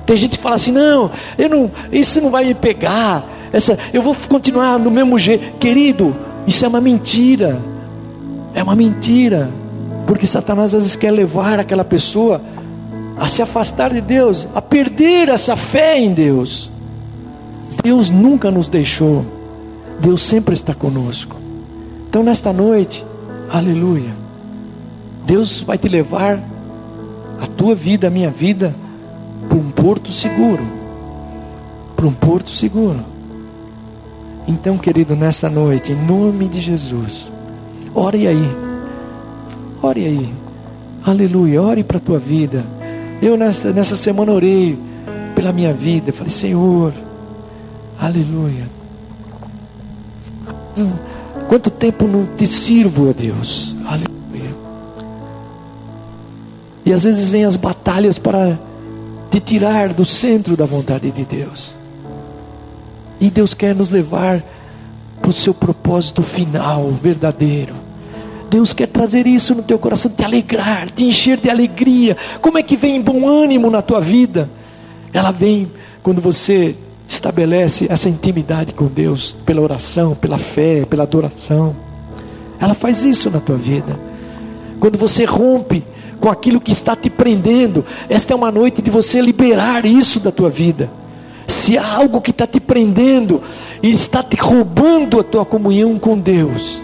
[0.04, 3.24] Tem gente que fala assim: não, eu não, isso não vai me pegar.
[3.52, 6.14] Essa, eu vou continuar no mesmo jeito, querido.
[6.46, 7.58] Isso é uma mentira.
[8.54, 9.50] É uma mentira,
[10.06, 12.40] porque Satanás às vezes quer levar aquela pessoa
[13.18, 16.70] a se afastar de Deus, a perder essa fé em Deus.
[17.82, 19.24] Deus nunca nos deixou.
[20.00, 21.36] Deus sempre está conosco.
[22.08, 23.04] Então nesta noite,
[23.50, 24.14] aleluia.
[25.26, 26.40] Deus vai te levar
[27.40, 28.74] a tua vida, a minha vida
[29.48, 30.64] para um porto seguro.
[31.94, 33.00] Para um porto seguro.
[34.46, 37.32] Então, querido, nessa noite, em nome de Jesus,
[37.94, 38.56] ore aí.
[39.82, 40.34] Ore aí.
[41.04, 41.62] Aleluia.
[41.62, 42.64] Ore para a tua vida.
[43.20, 44.78] Eu nessa, nessa semana orei
[45.34, 46.12] pela minha vida.
[46.12, 46.92] Falei, Senhor,
[47.98, 48.64] aleluia.
[51.48, 53.74] Quanto tempo não te sirvo a Deus?
[53.84, 54.15] Aleluia.
[56.86, 58.56] E às vezes vem as batalhas para
[59.28, 61.74] te tirar do centro da vontade de Deus.
[63.20, 64.40] E Deus quer nos levar
[65.20, 67.74] para o seu propósito final, verdadeiro.
[68.48, 72.16] Deus quer trazer isso no teu coração, te alegrar, te encher de alegria.
[72.40, 74.48] Como é que vem bom ânimo na tua vida?
[75.12, 75.68] Ela vem
[76.04, 76.76] quando você
[77.08, 81.74] estabelece essa intimidade com Deus, pela oração, pela fé, pela adoração.
[82.60, 83.98] Ela faz isso na tua vida.
[84.78, 85.84] Quando você rompe
[86.20, 87.84] com aquilo que está te prendendo.
[88.08, 90.90] Esta é uma noite de você liberar isso da tua vida.
[91.46, 93.40] Se há algo que está te prendendo
[93.82, 96.82] e está te roubando a tua comunhão com Deus,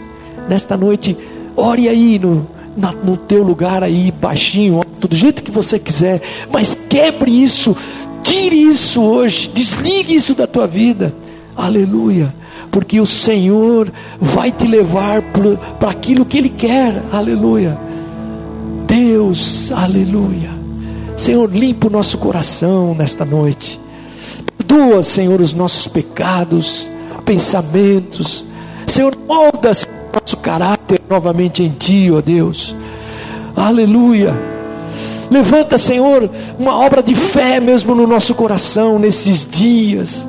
[0.49, 1.17] nesta noite,
[1.57, 6.21] ore aí no, na, no teu lugar aí, baixinho, do jeito que você quiser,
[6.51, 7.77] mas quebre isso,
[8.23, 11.13] tire isso hoje, desligue isso da tua vida.
[11.57, 12.33] Aleluia
[12.73, 15.23] porque o Senhor vai te levar
[15.79, 17.79] para aquilo que Ele quer, aleluia.
[18.93, 20.51] Deus, aleluia.
[21.17, 23.81] Senhor, limpa o nosso coração nesta noite.
[24.59, 26.87] Perdoa, Senhor, os nossos pecados,
[27.25, 28.45] pensamentos.
[28.87, 32.77] Senhor, molda nosso caráter novamente em Ti, ó Deus.
[33.57, 34.39] Aleluia.
[35.31, 36.29] Levanta, Senhor,
[36.59, 40.29] uma obra de fé mesmo no nosso coração nesses dias.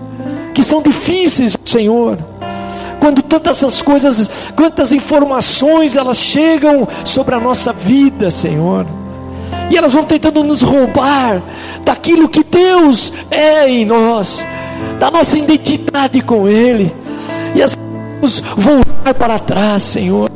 [0.54, 2.18] que são difíceis, Senhor.
[3.04, 8.86] Quando tantas essas coisas, quantas informações elas chegam sobre a nossa vida, Senhor.
[9.70, 11.44] E elas vão tentando nos roubar
[11.84, 14.48] daquilo que Deus é em nós,
[15.02, 16.96] da nossa identidade com Ele.
[17.54, 17.76] E as
[18.22, 20.32] vamos voltar para trás, Senhor.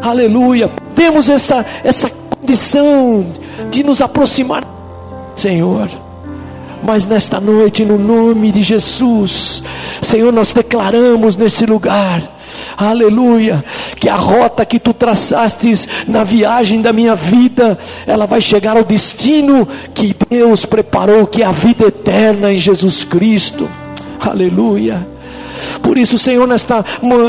[0.00, 0.70] Aleluia.
[0.94, 3.26] Temos essa, essa condição
[3.72, 4.62] de nos aproximar,
[5.34, 5.90] Senhor.
[6.82, 9.62] Mas nesta noite, no nome de Jesus,
[10.00, 12.22] Senhor, nós declaramos neste lugar,
[12.76, 13.62] aleluia,
[13.96, 18.84] que a rota que tu traçastes na viagem da minha vida, ela vai chegar ao
[18.84, 23.68] destino que Deus preparou, que é a vida eterna em Jesus Cristo,
[24.20, 25.06] aleluia.
[25.82, 26.84] Por isso, Senhor, nesta,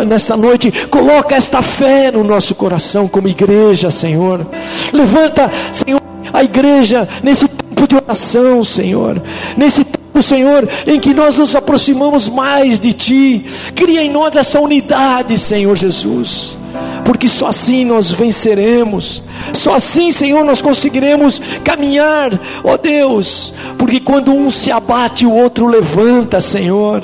[0.08, 4.46] nesta noite, coloca esta fé no nosso coração como igreja, Senhor.
[4.94, 7.48] Levanta, Senhor, a igreja nesse
[7.80, 9.22] tempo de oração, Senhor.
[9.56, 13.46] Nesse tempo, Senhor, em que nós nos aproximamos mais de Ti.
[13.76, 16.58] Cria em nós essa unidade, Senhor Jesus.
[17.06, 19.24] Porque só assim nós venceremos,
[19.54, 25.66] só assim, Senhor, nós conseguiremos caminhar, ó Deus, porque quando um se abate, o outro
[25.66, 27.02] levanta, Senhor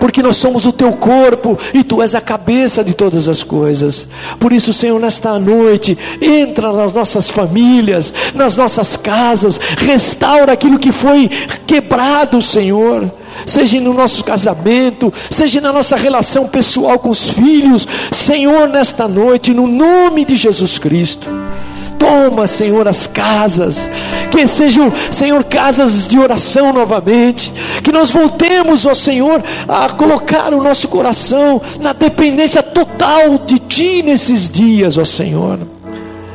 [0.00, 4.08] porque nós somos o teu corpo e tu és a cabeça de todas as coisas.
[4.40, 10.90] Por isso, Senhor, nesta noite, entra nas nossas famílias, nas nossas casas, restaura aquilo que
[10.90, 11.28] foi
[11.66, 13.10] quebrado, Senhor.
[13.46, 19.54] Seja no nosso casamento, seja na nossa relação pessoal com os filhos, Senhor, nesta noite,
[19.54, 21.28] no nome de Jesus Cristo.
[22.10, 23.88] Toma, Senhor, as casas,
[24.32, 27.52] que sejam, Senhor, casas de oração novamente,
[27.84, 34.02] que nós voltemos, ó Senhor, a colocar o nosso coração na dependência total de Ti
[34.02, 35.60] nesses dias, ó Senhor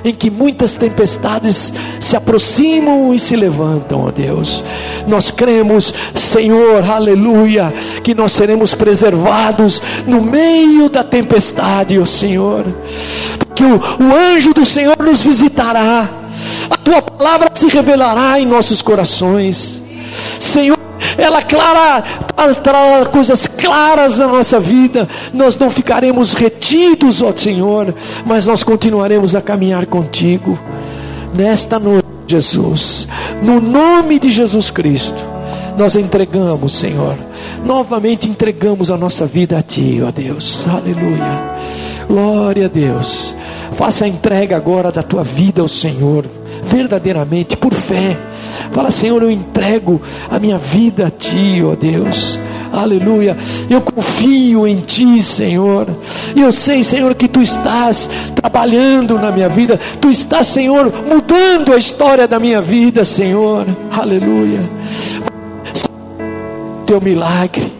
[0.05, 4.63] em que muitas tempestades se aproximam e se levantam, ó Deus.
[5.07, 7.73] Nós cremos, Senhor, aleluia,
[8.03, 12.65] que nós seremos preservados no meio da tempestade, ó Senhor.
[13.56, 16.08] Que o, o anjo do Senhor nos visitará,
[16.70, 19.82] a tua palavra se revelará em nossos corações.
[20.39, 20.78] Senhor,
[21.18, 22.03] ela clara,
[22.62, 25.08] trará coisas claras na nossa vida.
[25.34, 27.93] Nós não ficaremos retidos, ó Senhor,
[28.26, 30.60] mas nós continuaremos a caminhar contigo.
[31.34, 33.08] Nesta noite, Jesus,
[33.41, 35.22] no nome de Jesus Cristo,
[35.78, 37.18] nós entregamos, Senhor,
[37.64, 41.56] novamente entregamos a nossa vida a Ti, ó Deus, aleluia,
[42.08, 43.36] glória a Deus.
[43.74, 46.26] Faça a entrega agora da tua vida ao Senhor,
[46.64, 48.18] verdadeiramente, por fé
[48.72, 52.39] Fala, Senhor, eu entrego a minha vida a Ti, ó Deus.
[52.74, 53.38] Aleluia.
[53.70, 55.88] Eu confio em Ti, Senhor.
[56.36, 59.80] E eu sei, Senhor, que Tu estás trabalhando na minha vida.
[60.01, 63.66] Tu estás, Senhor, mudando a história da minha vida, Senhor.
[63.89, 64.60] Aleluia.
[66.86, 67.74] Teu milagre.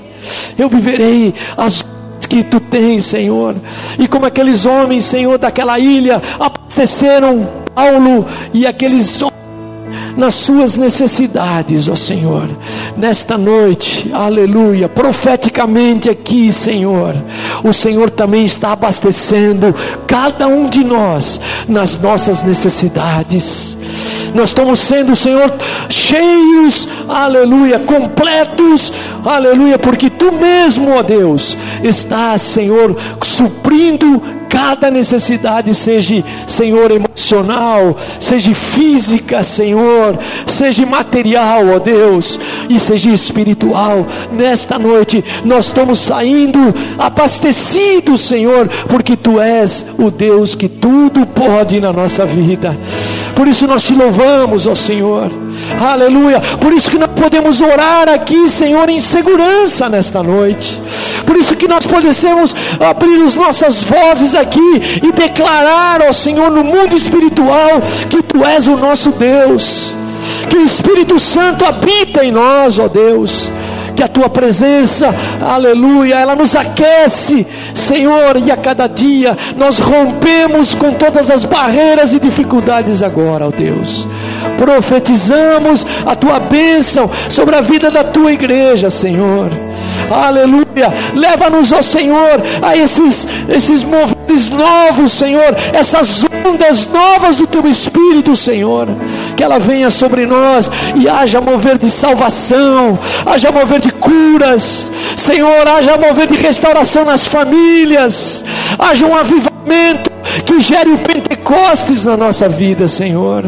[0.57, 1.86] Eu viverei as
[2.26, 3.55] que tu tens, Senhor.
[3.99, 9.36] E como aqueles homens, Senhor, daquela ilha abasteceram Paulo e aqueles homens
[10.18, 12.49] nas suas necessidades, ó Senhor.
[12.97, 17.16] Nesta noite, aleluia, profeticamente aqui, Senhor,
[17.63, 19.74] o Senhor também está abastecendo
[20.07, 23.78] cada um de nós nas nossas necessidades.
[24.34, 25.53] Nós estamos sendo, Senhor,
[25.88, 28.91] cheios, aleluia, completos,
[29.24, 38.53] aleluia, porque tu mesmo, ó Deus, estás, Senhor, suprindo cada necessidade, seja, Senhor, emocional, seja
[38.53, 40.04] física, Senhor,
[40.47, 42.39] seja material, ó Deus,
[42.69, 44.05] e seja espiritual.
[44.31, 51.79] Nesta noite, nós estamos saindo abastecidos, Senhor, porque Tu és o Deus que tudo pode
[51.79, 52.75] na nossa vida.
[53.35, 55.29] Por isso nós te louvamos, ó Senhor.
[55.79, 56.39] Aleluia.
[56.59, 60.81] Por isso que nós podemos orar aqui, Senhor, em segurança nesta noite.
[61.26, 66.63] Por isso que nós podemos abrir as nossas vozes aqui e declarar ao Senhor no
[66.63, 69.93] mundo espiritual que Tu és o nosso Deus.
[70.49, 73.51] Que o Espírito Santo habita em nós, ó Deus
[73.95, 80.76] que a tua presença, aleluia, ela nos aquece, Senhor, e a cada dia nós rompemos
[80.76, 84.05] com todas as barreiras e dificuldades agora, ó Deus.
[84.57, 89.49] Profetizamos a tua bênção sobre a vida da tua igreja, Senhor.
[90.09, 90.93] Aleluia.
[91.13, 98.35] Leva-nos, ó Senhor, a esses, esses moveres novos, Senhor, essas ondas novas do teu Espírito,
[98.35, 98.87] Senhor.
[99.35, 105.67] Que ela venha sobre nós e haja mover de salvação, haja mover de curas, Senhor,
[105.67, 108.43] haja mover de restauração nas famílias,
[108.77, 110.11] haja um avivamento
[110.45, 113.43] que gere o Pentecostes na nossa vida, Senhor.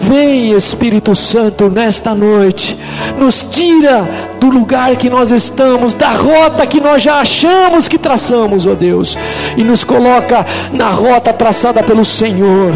[0.00, 2.76] Vem, Espírito Santo, nesta noite,
[3.18, 4.08] nos tira
[4.40, 9.16] do lugar que nós estamos, da rota que nós já achamos que traçamos, ó Deus,
[9.58, 12.72] e nos coloca na rota traçada pelo Senhor,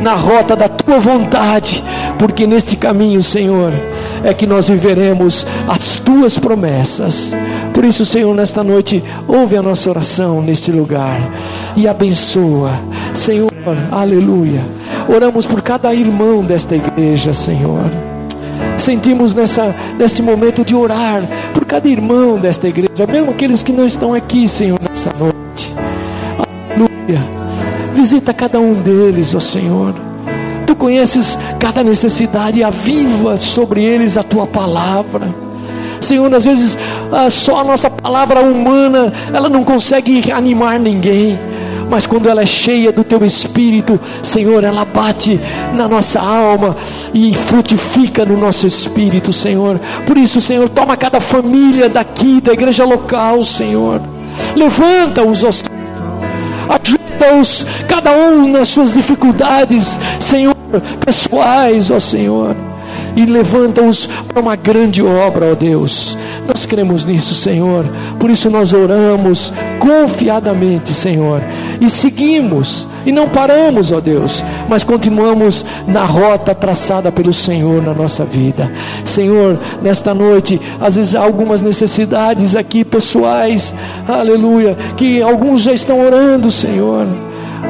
[0.00, 1.84] na rota da tua vontade,
[2.18, 3.72] porque neste caminho, Senhor,
[4.24, 7.34] é que nós viveremos as tuas promessas.
[7.74, 11.20] Por isso, Senhor, nesta noite, ouve a nossa oração neste lugar
[11.76, 12.70] e abençoa,
[13.12, 13.52] Senhor,
[13.92, 14.60] aleluia.
[15.08, 17.90] Oramos por cada irmão desta igreja, Senhor.
[18.78, 21.20] Sentimos nessa, neste momento de orar
[21.52, 25.74] por cada irmão desta igreja, mesmo aqueles que não estão aqui, Senhor, nessa noite.
[26.38, 27.20] Aleluia.
[27.92, 29.96] Visita cada um deles, ó Senhor.
[30.64, 35.34] Tu conheces cada necessidade e aviva sobre eles a tua palavra.
[36.00, 36.78] Senhor, às vezes
[37.10, 41.36] ah, só a nossa palavra humana, ela não consegue animar ninguém
[41.88, 45.38] mas quando ela é cheia do teu espírito, Senhor, ela bate
[45.74, 46.76] na nossa alma
[47.12, 49.80] e frutifica no nosso espírito, Senhor.
[50.06, 54.00] Por isso, Senhor, toma cada família daqui, da igreja local, Senhor.
[54.56, 55.44] Levanta-os,
[56.68, 60.54] ajuda-os, cada um nas suas dificuldades, Senhor,
[61.04, 62.56] pessoais, ó Senhor
[63.16, 66.16] e levanta-os para uma grande obra, ó Deus.
[66.46, 67.84] Nós cremos nisso, Senhor.
[68.18, 71.40] Por isso nós oramos confiadamente, Senhor,
[71.80, 77.92] e seguimos e não paramos, ó Deus, mas continuamos na rota traçada pelo Senhor na
[77.92, 78.70] nossa vida.
[79.04, 83.74] Senhor, nesta noite, às vezes há algumas necessidades aqui pessoais,
[84.08, 87.06] aleluia, que alguns já estão orando, Senhor.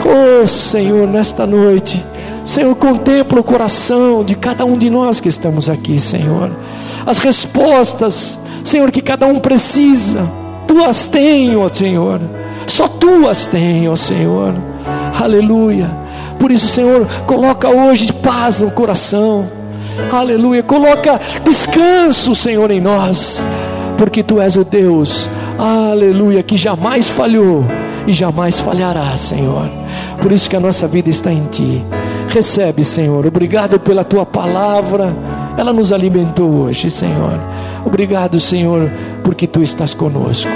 [0.04, 2.04] Oh, Senhor, nesta noite,
[2.44, 6.50] Senhor, contempla o coração de cada um de nós que estamos aqui, Senhor.
[7.06, 10.30] As respostas, Senhor, que cada um precisa,
[10.66, 12.20] tu as tens, ó Senhor.
[12.66, 14.54] Só tu as tens, ó Senhor.
[15.18, 15.90] Aleluia.
[16.38, 19.48] Por isso, Senhor, coloca hoje paz no coração.
[20.10, 20.62] Aleluia.
[20.62, 23.42] Coloca descanso, Senhor, em nós.
[23.96, 27.64] Porque tu és o Deus, aleluia, que jamais falhou
[28.06, 29.68] e jamais falhará, Senhor.
[30.20, 31.84] Por isso que a nossa vida está em Ti.
[32.28, 33.26] Recebe, Senhor.
[33.26, 35.14] Obrigado pela tua palavra.
[35.56, 37.38] Ela nos alimentou hoje, Senhor.
[37.84, 38.90] Obrigado, Senhor,
[39.22, 40.50] porque tu estás conosco.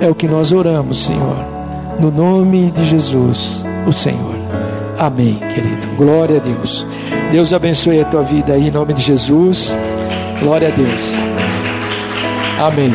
[0.00, 1.51] É o que nós oramos, Senhor.
[2.02, 4.34] No nome de Jesus, o Senhor.
[4.98, 5.86] Amém, querido.
[5.96, 6.84] Glória a Deus.
[7.30, 9.72] Deus abençoe a tua vida aí em nome de Jesus.
[10.40, 11.14] Glória a Deus.
[12.60, 12.92] Amém.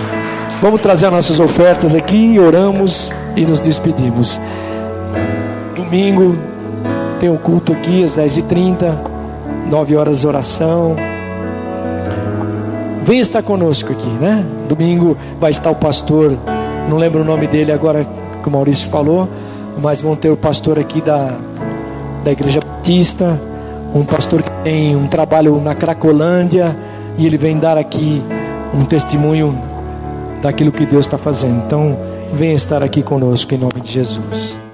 [0.61, 4.41] Vamos trazer as nossas ofertas aqui, oramos e nos despedimos.
[5.73, 6.37] Domingo,
[7.21, 8.93] tem o culto aqui às 10h30,
[9.71, 10.97] 9 horas oração.
[13.03, 14.43] Vem estar conosco aqui, né?
[14.67, 16.37] Domingo vai estar o pastor,
[16.89, 18.16] não lembro o nome dele agora
[18.47, 19.27] que o Maurício falou,
[19.81, 21.37] mas vão ter o pastor aqui da,
[22.23, 23.39] da Igreja Batista,
[23.93, 26.75] um pastor que tem um trabalho na Cracolândia
[27.17, 28.21] e ele vem dar aqui
[28.73, 29.57] um testemunho
[30.41, 31.63] daquilo que Deus está fazendo.
[31.65, 31.99] Então,
[32.31, 34.66] venha estar aqui conosco em nome de Jesus.